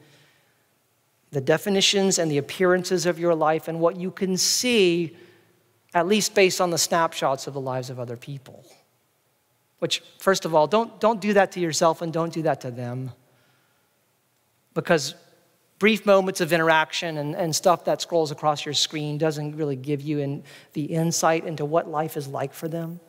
the 1.32 1.40
definitions 1.40 2.18
and 2.18 2.30
the 2.30 2.38
appearances 2.38 3.06
of 3.06 3.18
your 3.18 3.34
life 3.34 3.66
and 3.66 3.80
what 3.80 3.96
you 3.96 4.10
can 4.10 4.36
see, 4.36 5.16
at 5.94 6.06
least 6.06 6.34
based 6.34 6.60
on 6.60 6.70
the 6.70 6.78
snapshots 6.78 7.46
of 7.46 7.54
the 7.54 7.60
lives 7.60 7.88
of 7.88 7.98
other 7.98 8.18
people. 8.18 8.64
Which, 9.78 10.02
first 10.18 10.44
of 10.44 10.54
all, 10.54 10.66
don't, 10.66 11.00
don't 11.00 11.20
do 11.20 11.32
that 11.32 11.52
to 11.52 11.60
yourself 11.60 12.02
and 12.02 12.12
don't 12.12 12.32
do 12.32 12.42
that 12.42 12.60
to 12.60 12.70
them. 12.70 13.12
Because 14.74 15.14
brief 15.78 16.04
moments 16.04 16.42
of 16.42 16.52
interaction 16.52 17.16
and, 17.16 17.34
and 17.34 17.56
stuff 17.56 17.86
that 17.86 18.02
scrolls 18.02 18.30
across 18.30 18.64
your 18.64 18.74
screen 18.74 19.16
doesn't 19.16 19.56
really 19.56 19.74
give 19.74 20.02
you 20.02 20.18
in, 20.18 20.44
the 20.74 20.84
insight 20.84 21.46
into 21.46 21.64
what 21.64 21.88
life 21.88 22.16
is 22.16 22.28
like 22.28 22.52
for 22.52 22.68
them. 22.68 23.00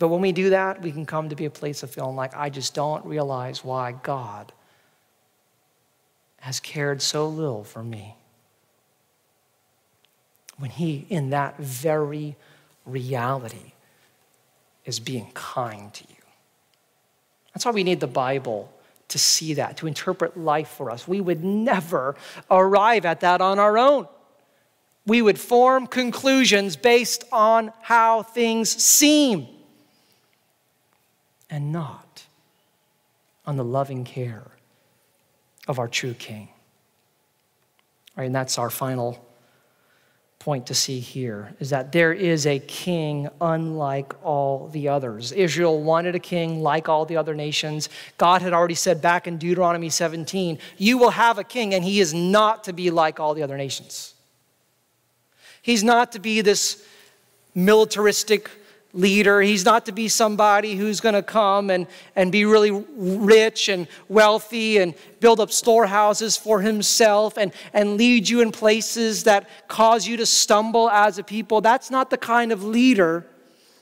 But 0.00 0.08
when 0.08 0.20
we 0.20 0.32
do 0.32 0.50
that, 0.50 0.82
we 0.82 0.90
can 0.90 1.06
come 1.06 1.28
to 1.28 1.36
be 1.36 1.44
a 1.44 1.50
place 1.50 1.84
of 1.84 1.92
feeling 1.92 2.16
like, 2.16 2.34
I 2.34 2.50
just 2.50 2.74
don't 2.74 3.06
realize 3.06 3.64
why 3.64 3.92
God 3.92 4.52
has 6.42 6.58
cared 6.58 7.00
so 7.00 7.28
little 7.28 7.62
for 7.62 7.84
me. 7.84 8.16
When 10.58 10.70
He, 10.70 11.06
in 11.08 11.30
that 11.30 11.56
very 11.58 12.34
reality, 12.84 13.74
is 14.84 14.98
being 14.98 15.30
kind 15.34 15.94
to 15.94 16.04
you. 16.08 16.16
That's 17.54 17.64
why 17.64 17.70
we 17.70 17.84
need 17.84 18.00
the 18.00 18.08
Bible 18.08 18.72
to 19.06 19.20
see 19.20 19.54
that, 19.54 19.76
to 19.76 19.86
interpret 19.86 20.36
life 20.36 20.66
for 20.66 20.90
us. 20.90 21.06
We 21.06 21.20
would 21.20 21.44
never 21.44 22.16
arrive 22.50 23.04
at 23.04 23.20
that 23.20 23.40
on 23.40 23.60
our 23.60 23.78
own. 23.78 24.08
We 25.06 25.22
would 25.22 25.38
form 25.38 25.86
conclusions 25.86 26.74
based 26.74 27.22
on 27.30 27.72
how 27.82 28.24
things 28.24 28.68
seem 28.68 29.46
and 31.48 31.70
not 31.70 32.24
on 33.46 33.56
the 33.56 33.64
loving 33.64 34.02
care 34.02 34.42
of 35.68 35.78
our 35.78 35.88
true 35.88 36.14
King. 36.14 36.48
Right, 38.16 38.24
and 38.24 38.34
that's 38.34 38.58
our 38.58 38.70
final 38.70 39.24
point 40.42 40.66
to 40.66 40.74
see 40.74 40.98
here 40.98 41.54
is 41.60 41.70
that 41.70 41.92
there 41.92 42.12
is 42.12 42.46
a 42.46 42.58
king 42.58 43.28
unlike 43.40 44.12
all 44.24 44.66
the 44.68 44.88
others. 44.88 45.30
Israel 45.30 45.80
wanted 45.80 46.16
a 46.16 46.18
king 46.18 46.60
like 46.62 46.88
all 46.88 47.04
the 47.04 47.16
other 47.16 47.32
nations. 47.32 47.88
God 48.18 48.42
had 48.42 48.52
already 48.52 48.74
said 48.74 49.00
back 49.00 49.28
in 49.28 49.38
Deuteronomy 49.38 49.88
17, 49.88 50.58
You 50.78 50.98
will 50.98 51.10
have 51.10 51.38
a 51.38 51.44
king, 51.44 51.74
and 51.74 51.84
he 51.84 52.00
is 52.00 52.12
not 52.12 52.64
to 52.64 52.72
be 52.72 52.90
like 52.90 53.20
all 53.20 53.34
the 53.34 53.42
other 53.44 53.56
nations. 53.56 54.14
He's 55.62 55.84
not 55.84 56.10
to 56.12 56.18
be 56.18 56.40
this 56.40 56.84
militaristic 57.54 58.50
leader. 58.94 59.40
He's 59.40 59.64
not 59.64 59.86
to 59.86 59.92
be 59.92 60.08
somebody 60.08 60.76
who's 60.76 61.00
going 61.00 61.14
to 61.14 61.22
come 61.22 61.70
and, 61.70 61.86
and 62.14 62.30
be 62.30 62.44
really 62.44 62.70
rich 62.70 63.68
and 63.68 63.88
wealthy 64.08 64.78
and 64.78 64.94
build 65.20 65.40
up 65.40 65.50
storehouses 65.50 66.36
for 66.36 66.60
himself 66.60 67.38
and, 67.38 67.52
and 67.72 67.96
lead 67.96 68.28
you 68.28 68.40
in 68.40 68.52
places 68.52 69.24
that 69.24 69.48
cause 69.68 70.06
you 70.06 70.16
to 70.18 70.26
stumble 70.26 70.90
as 70.90 71.18
a 71.18 71.22
people. 71.22 71.60
That's 71.60 71.90
not 71.90 72.10
the 72.10 72.18
kind 72.18 72.52
of 72.52 72.62
leader 72.62 73.26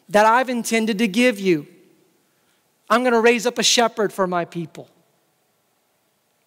that 0.09 0.27
I've 0.27 0.49
intended 0.49 0.99
to 0.99 1.09
give 1.09 1.40
you. 1.40 1.66
I'm 2.88 3.03
going 3.03 3.12
to 3.12 3.20
raise 3.20 3.46
up 3.46 3.59
a 3.59 3.62
shepherd 3.62 4.12
for 4.12 4.27
my 4.27 4.44
people. 4.44 4.88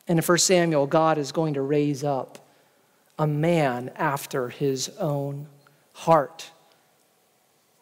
And 0.08 0.19
in 0.19 0.23
1 0.23 0.38
Samuel, 0.38 0.88
God 0.88 1.17
is 1.17 1.32
going 1.32 1.54
to 1.54 1.62
raise 1.62 2.04
up 2.04 2.45
a 3.17 3.28
man 3.28 3.91
after 3.95 4.49
his 4.49 4.89
own 4.99 5.47
heart 5.93 6.52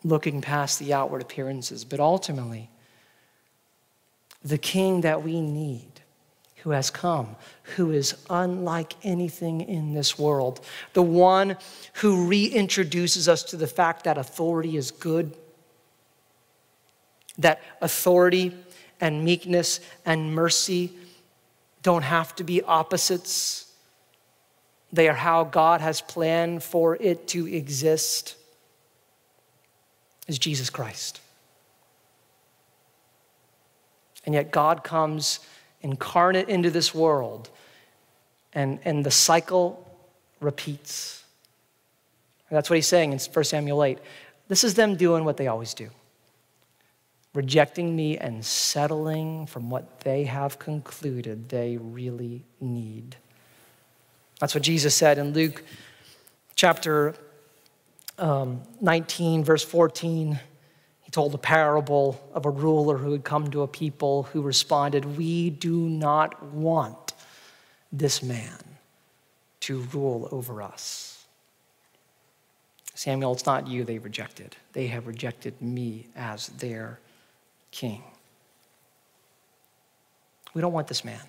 looking 0.04 0.42
past 0.42 0.80
the 0.80 0.94
outward 0.94 1.22
appearances, 1.22 1.86
but 1.86 2.00
ultimately, 2.00 2.70
the 4.44 4.58
king 4.58 5.02
that 5.02 5.24
we 5.24 5.42
need 5.42 5.88
who 6.64 6.72
has 6.72 6.90
come, 6.90 7.36
who 7.76 7.92
is 7.92 8.16
unlike 8.30 8.94
anything 9.04 9.62
in 9.62 9.94
this 9.94 10.18
world, 10.18 10.62
the 10.94 11.02
one 11.02 11.58
who 11.94 12.28
reintroduces 12.28 13.28
us 13.28 13.44
to 13.44 13.58
the 13.58 13.68
fact 13.68 14.04
that 14.04 14.18
authority 14.18 14.78
is 14.78 14.92
good, 14.92 15.36
that 17.38 17.62
authority 17.82 18.56
and 19.00 19.26
meekness 19.26 19.80
and 20.06 20.36
mercy 20.36 20.94
don't 21.82 22.04
have 22.04 22.36
to 22.36 22.44
be 22.44 22.62
opposites. 22.62 23.72
They 24.94 25.10
are 25.10 25.16
how 25.16 25.44
God 25.44 25.82
has 25.82 26.02
planned 26.02 26.62
for 26.62 26.96
it 26.96 27.28
to 27.30 27.48
exist 27.48 28.36
is 30.32 30.40
Jesus 30.40 30.70
Christ. 30.70 31.22
And 34.26 34.34
yet 34.34 34.52
God 34.52 34.84
comes 34.84 35.40
incarnate 35.82 36.48
into 36.48 36.72
this 36.72 36.96
world, 36.96 37.50
and, 38.54 38.80
and 38.86 39.06
the 39.06 39.12
cycle 39.12 39.88
repeats. 40.40 41.24
And 42.50 42.58
that's 42.58 42.70
what 42.70 42.78
he's 42.78 42.88
saying 42.88 43.12
in 43.12 43.20
1 43.20 43.44
Samuel 43.44 43.84
8. 43.84 44.00
This 44.48 44.64
is 44.64 44.74
them 44.76 44.96
doing 44.96 45.26
what 45.26 45.38
they 45.38 45.48
always 45.48 45.74
do 45.74 45.90
rejecting 47.34 47.96
me 47.96 48.18
and 48.18 48.44
settling 48.44 49.46
from 49.46 49.70
what 49.70 50.02
they 50.02 50.26
have 50.26 50.60
concluded 50.60 51.48
they 51.48 51.78
really 51.78 52.44
need. 52.60 53.16
That's 54.40 54.54
what 54.54 54.64
Jesus 54.64 54.94
said 54.94 55.18
in 55.18 55.32
Luke 55.32 55.64
chapter 56.56 57.16
um, 58.18 58.62
19, 58.80 59.44
verse 59.44 59.64
14. 59.64 60.40
He 61.02 61.12
told 61.12 61.34
a 61.34 61.38
parable 61.38 62.22
of 62.34 62.46
a 62.46 62.50
ruler 62.50 62.98
who 62.98 63.12
had 63.12 63.24
come 63.24 63.50
to 63.52 63.62
a 63.64 63.68
people 63.68 64.24
who 64.24 64.42
responded, 64.42 65.18
We 65.18 65.50
do 65.50 65.90
not 65.90 66.44
want 66.44 67.14
this 67.92 68.24
man 68.24 68.58
to 69.62 69.82
rule 69.94 70.28
over 70.32 70.62
us. 70.62 71.26
Samuel, 72.94 73.34
it's 73.34 73.46
not 73.46 73.68
you 73.68 73.84
they 73.84 73.98
rejected. 73.98 74.56
They 74.74 74.88
have 74.88 75.08
rejected 75.08 75.60
me 75.62 76.08
as 76.16 76.48
their 76.48 77.00
king. 77.72 78.04
We 80.54 80.62
don't 80.62 80.74
want 80.74 80.88
this 80.88 81.04
man. 81.04 81.22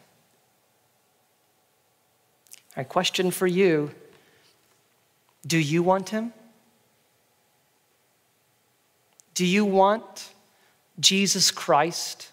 A 2.76 2.85
question 2.85 3.30
for 3.30 3.47
you 3.47 3.91
Do 5.47 5.59
you 5.59 5.83
want 5.83 6.11
him? 6.11 6.33
Do 9.35 9.47
you 9.47 9.64
want 9.64 10.30
Jesus 11.01 11.51
Christ 11.51 12.30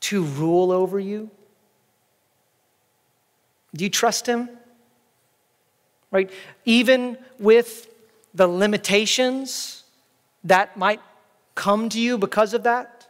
to 0.00 0.22
rule 0.22 0.70
over 0.70 1.00
you? 1.00 1.30
Do 3.74 3.84
you 3.84 3.90
trust 3.90 4.26
him? 4.26 4.48
Right? 6.10 6.30
Even 6.64 7.18
with 7.38 7.88
the 8.34 8.46
limitations 8.46 9.82
that 10.44 10.76
might 10.76 11.00
come 11.54 11.88
to 11.88 12.00
you 12.00 12.18
because 12.18 12.54
of 12.54 12.64
that, 12.64 13.06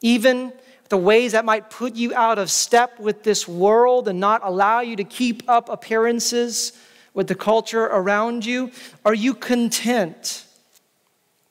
even 0.00 0.52
the 0.88 0.96
ways 0.96 1.32
that 1.32 1.44
might 1.44 1.68
put 1.68 1.94
you 1.94 2.14
out 2.14 2.38
of 2.38 2.50
step 2.50 2.98
with 2.98 3.22
this 3.22 3.46
world 3.46 4.08
and 4.08 4.20
not 4.20 4.40
allow 4.44 4.80
you 4.80 4.96
to 4.96 5.04
keep 5.04 5.42
up 5.48 5.68
appearances 5.68 6.72
with 7.12 7.26
the 7.26 7.34
culture 7.34 7.84
around 7.84 8.44
you? 8.46 8.70
Are 9.04 9.14
you 9.14 9.34
content 9.34 10.45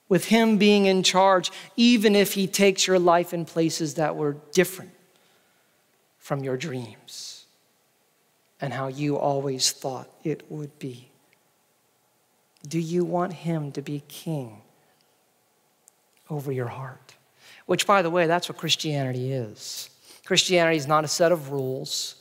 with 0.08 0.26
Him 0.26 0.56
being 0.56 0.86
in 0.86 1.02
charge, 1.02 1.50
even 1.76 2.14
if 2.14 2.34
He 2.34 2.46
takes 2.46 2.86
your 2.86 2.98
life 2.98 3.34
in 3.34 3.44
places 3.44 3.94
that 3.94 4.16
were 4.16 4.36
different 4.52 4.92
from 6.18 6.42
your 6.42 6.56
dreams 6.56 7.44
and 8.60 8.72
how 8.72 8.88
you 8.88 9.16
always 9.16 9.70
thought 9.72 10.08
it 10.24 10.44
would 10.50 10.78
be? 10.78 11.10
Do 12.66 12.78
you 12.78 13.04
want 13.04 13.32
Him 13.32 13.72
to 13.72 13.82
be 13.82 14.02
king 14.08 14.62
over 16.30 16.50
your 16.52 16.68
heart? 16.68 17.14
Which, 17.66 17.86
by 17.86 18.02
the 18.02 18.10
way, 18.10 18.26
that's 18.26 18.48
what 18.48 18.58
Christianity 18.58 19.32
is. 19.32 19.90
Christianity 20.24 20.76
is 20.76 20.86
not 20.86 21.04
a 21.04 21.08
set 21.08 21.32
of 21.32 21.50
rules. 21.50 22.16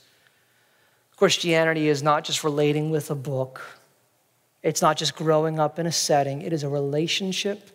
Christianity 1.16 1.88
is 1.88 2.04
not 2.04 2.24
just 2.24 2.44
relating 2.44 2.90
with 2.92 3.10
a 3.10 3.16
book. 3.16 3.62
It's 4.62 4.82
not 4.82 4.98
just 4.98 5.16
growing 5.16 5.60
up 5.60 5.80
in 5.80 5.86
a 5.86 5.92
setting. 5.92 6.42
It 6.42 6.52
is 6.52 6.64
a 6.64 6.70
relationship 6.70 7.72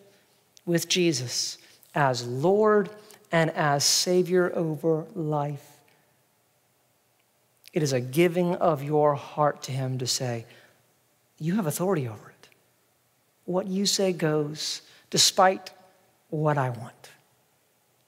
with 0.65 0.87
Jesus 0.87 1.57
as 1.93 2.25
Lord 2.25 2.89
and 3.31 3.51
as 3.51 3.83
Savior 3.83 4.51
over 4.55 5.05
life. 5.15 5.79
It 7.73 7.83
is 7.83 7.93
a 7.93 8.01
giving 8.01 8.55
of 8.55 8.83
your 8.83 9.15
heart 9.15 9.63
to 9.63 9.71
Him 9.71 9.97
to 9.99 10.07
say, 10.07 10.45
You 11.39 11.55
have 11.55 11.67
authority 11.67 12.07
over 12.07 12.29
it. 12.29 12.49
What 13.45 13.67
you 13.67 13.85
say 13.85 14.13
goes, 14.13 14.81
despite 15.09 15.71
what 16.29 16.57
I 16.57 16.69
want 16.69 17.11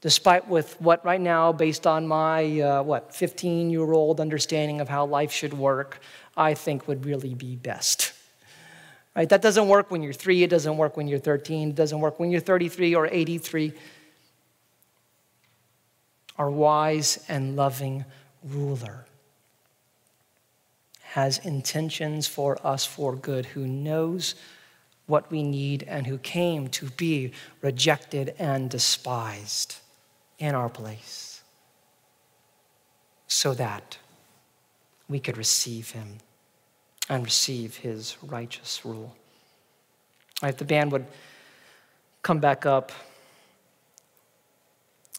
despite 0.04 0.49
with 0.49 0.80
what 0.82 1.04
right 1.06 1.22
now, 1.22 1.54
based 1.54 1.88
on 1.88 2.06
my, 2.06 2.60
uh, 2.60 2.84
what, 2.84 3.16
15 3.16 3.70
year 3.70 3.93
old 3.93 4.20
understanding 4.20 4.82
of 4.82 4.89
how 4.89 5.06
life 5.06 5.32
should 5.32 5.54
work, 5.54 6.01
I 6.36 6.54
think 6.56 6.89
would 6.89 7.06
really 7.06 7.34
be 7.34 7.56
best. 7.56 8.12
Right? 9.16 9.30
That 9.30 9.41
doesn't 9.41 9.68
work 9.68 9.91
when 9.91 10.01
you're 10.01 10.14
three, 10.14 10.43
it 10.43 10.49
doesn't 10.49 10.76
work 10.78 10.97
when 10.97 11.07
you're 11.07 11.20
13, 11.20 11.70
it 11.70 11.76
doesn't 11.76 11.99
work 11.99 12.20
when 12.20 12.32
you're 12.32 12.41
33 12.41 12.95
or 12.95 13.07
83. 13.07 13.74
Our 16.38 16.49
wise 16.49 17.24
and 17.28 17.55
loving 17.55 18.05
ruler 18.43 19.05
has 21.01 21.38
intentions 21.39 22.26
for 22.26 22.57
us 22.66 22.86
for 22.86 23.16
good, 23.16 23.45
who 23.45 23.68
knows 23.68 24.34
what 25.05 25.30
we 25.30 25.43
need 25.43 25.84
and 25.84 26.07
who 26.07 26.18
came 26.18 26.68
to 26.70 26.88
be 26.91 27.32
rejected 27.61 28.34
and 28.39 28.70
despised 28.70 29.76
in 30.39 30.55
our 30.55 30.70
place 30.70 31.43
so 33.28 33.53
that 33.53 33.97
we 35.07 35.20
could 35.20 35.38
receive 35.38 35.91
him 35.91 36.18
and 37.14 37.24
receive 37.24 37.78
his 37.78 38.18
righteous 38.24 38.84
rule. 38.84 39.16
If 40.41 40.57
the 40.57 40.66
band 40.66 40.91
would 40.91 41.05
come 42.24 42.39
back 42.39 42.66
up. 42.66 42.91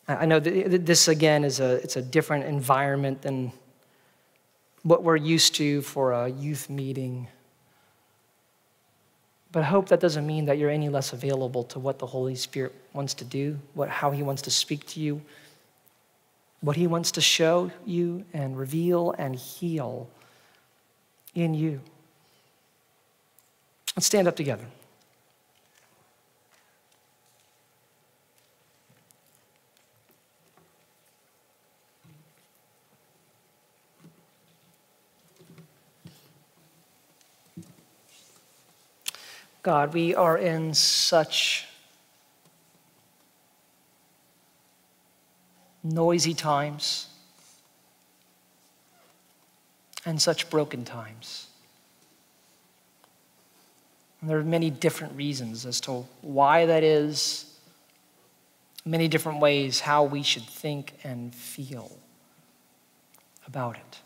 I 0.09 0.27
know 0.27 0.41
this 0.41 1.09
again 1.09 1.45
is 1.45 1.61
a 1.61 1.75
it's 1.77 1.97
a 1.97 2.03
different 2.03 2.45
environment 2.47 3.23
than 3.23 3.53
what 4.83 5.03
we're 5.03 5.17
used 5.17 5.55
to 5.55 5.83
for 5.83 6.13
a 6.13 6.29
youth 6.29 6.69
meeting. 6.69 7.29
But 9.53 9.61
I 9.61 9.67
hope 9.67 9.89
that 9.91 10.01
doesn't 10.01 10.27
mean 10.27 10.47
that 10.47 10.59
you're 10.59 10.71
any 10.71 10.89
less 10.89 11.13
available 11.13 11.63
to 11.65 11.79
what 11.79 11.99
the 12.01 12.07
Holy 12.07 12.35
Spirit 12.35 12.75
wants 12.93 13.15
to 13.15 13.25
do, 13.25 13.59
what, 13.75 13.89
how 13.89 14.11
He 14.11 14.23
wants 14.23 14.43
to 14.43 14.51
speak 14.51 14.85
to 14.89 15.01
you, 15.01 15.23
what 16.61 16.77
He 16.77 16.87
wants 16.87 17.13
to 17.13 17.21
show 17.21 17.71
you 17.87 18.25
and 18.35 18.59
reveal 18.59 19.15
and 19.17 19.37
heal 19.37 20.11
in 21.35 21.55
you. 21.55 21.81
Let's 23.97 24.07
stand 24.07 24.29
up 24.29 24.37
together. 24.37 24.65
God, 39.63 39.95
we 39.95 40.15
are 40.15 40.37
in 40.37 40.75
such 40.75 41.67
noisy 45.83 46.35
times 46.35 47.14
and 50.05 50.21
such 50.21 50.51
broken 50.51 50.85
times. 50.85 51.47
And 54.21 54.31
there 54.31 54.39
are 54.39 54.45
many 54.45 54.71
different 54.71 55.17
reasons 55.17 55.67
as 55.67 55.81
to 55.83 56.07
why 56.23 56.67
that 56.67 56.83
is, 56.83 57.47
many 58.85 59.09
different 59.09 59.41
ways 59.41 59.81
how 59.81 60.05
we 60.05 60.23
should 60.23 60.45
think 60.45 60.95
and 61.05 61.35
feel 61.35 61.91
about 63.47 63.77
it 63.77 64.01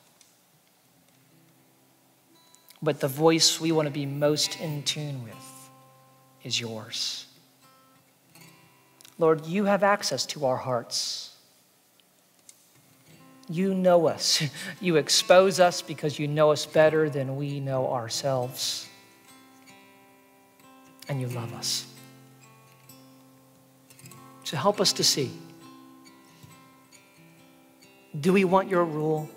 but 2.82 3.01
the 3.01 3.09
voice 3.09 3.61
we 3.61 3.72
want 3.72 3.86
to 3.86 3.92
be 3.92 4.07
most 4.07 4.61
in 4.61 4.82
tune 4.82 5.24
with 5.24 5.70
is 6.44 6.61
yours. 6.61 7.26
Lord, 9.18 9.44
you 9.46 9.64
have 9.64 9.82
access 9.82 10.24
to 10.26 10.46
our 10.46 10.57
hearts. 10.57 11.28
You 13.49 13.74
know 13.74 14.09
us. 14.09 14.42
You 14.80 14.96
expose 14.96 15.59
us 15.59 15.82
because 15.82 16.18
you 16.18 16.28
know 16.28 16.53
us 16.53 16.64
better 16.66 17.11
than 17.11 17.36
we 17.36 17.59
know 17.59 17.90
ourselves. 17.92 18.88
And 21.09 21.20
you 21.20 21.28
love 21.28 21.53
us. 21.55 21.86
So 24.44 24.57
help 24.57 24.80
us 24.80 24.92
to 24.94 25.05
see. 25.05 25.32
Do 28.18 28.32
we 28.32 28.44
want 28.44 28.68
your 28.68 28.84
rule? 28.84 29.28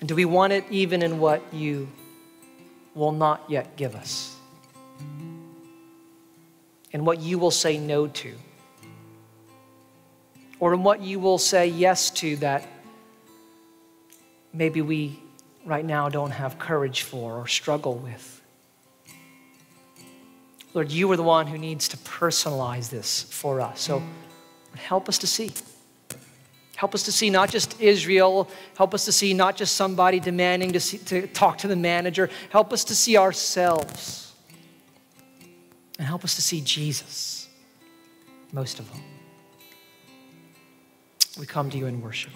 And 0.00 0.08
do 0.08 0.14
we 0.14 0.26
want 0.26 0.52
it 0.52 0.64
even 0.70 1.02
in 1.02 1.18
what 1.18 1.42
you 1.52 1.88
will 2.94 3.12
not 3.12 3.42
yet 3.48 3.76
give 3.76 3.96
us? 3.96 4.36
And 6.92 7.06
what 7.06 7.20
you 7.20 7.38
will 7.38 7.50
say 7.50 7.78
no 7.78 8.06
to? 8.06 8.34
Or 10.64 10.72
in 10.72 10.82
what 10.82 11.02
you 11.02 11.20
will 11.20 11.36
say 11.36 11.66
yes 11.66 12.08
to 12.12 12.36
that 12.36 12.66
maybe 14.54 14.80
we 14.80 15.22
right 15.66 15.84
now 15.84 16.08
don't 16.08 16.30
have 16.30 16.58
courage 16.58 17.02
for 17.02 17.34
or 17.34 17.46
struggle 17.46 17.96
with? 17.96 18.40
Lord, 20.72 20.90
you 20.90 21.12
are 21.12 21.18
the 21.18 21.22
one 21.22 21.48
who 21.48 21.58
needs 21.58 21.88
to 21.88 21.98
personalize 21.98 22.88
this 22.88 23.24
for 23.24 23.60
us. 23.60 23.78
So 23.82 24.02
help 24.74 25.06
us 25.06 25.18
to 25.18 25.26
see. 25.26 25.52
Help 26.76 26.94
us 26.94 27.02
to 27.02 27.12
see 27.12 27.28
not 27.28 27.50
just 27.50 27.78
Israel. 27.78 28.48
Help 28.74 28.94
us 28.94 29.04
to 29.04 29.12
see 29.12 29.34
not 29.34 29.58
just 29.58 29.76
somebody 29.76 30.18
demanding 30.18 30.72
to, 30.72 30.80
see, 30.80 30.96
to 30.96 31.26
talk 31.26 31.58
to 31.58 31.68
the 31.68 31.76
manager. 31.76 32.30
Help 32.48 32.72
us 32.72 32.84
to 32.84 32.94
see 32.94 33.18
ourselves. 33.18 34.32
And 35.98 36.08
help 36.08 36.24
us 36.24 36.36
to 36.36 36.40
see 36.40 36.62
Jesus 36.62 37.50
most 38.50 38.78
of 38.78 38.90
all. 38.90 39.13
We 41.36 41.46
come 41.46 41.68
to 41.70 41.78
you 41.78 41.86
in 41.86 42.00
worship. 42.00 42.32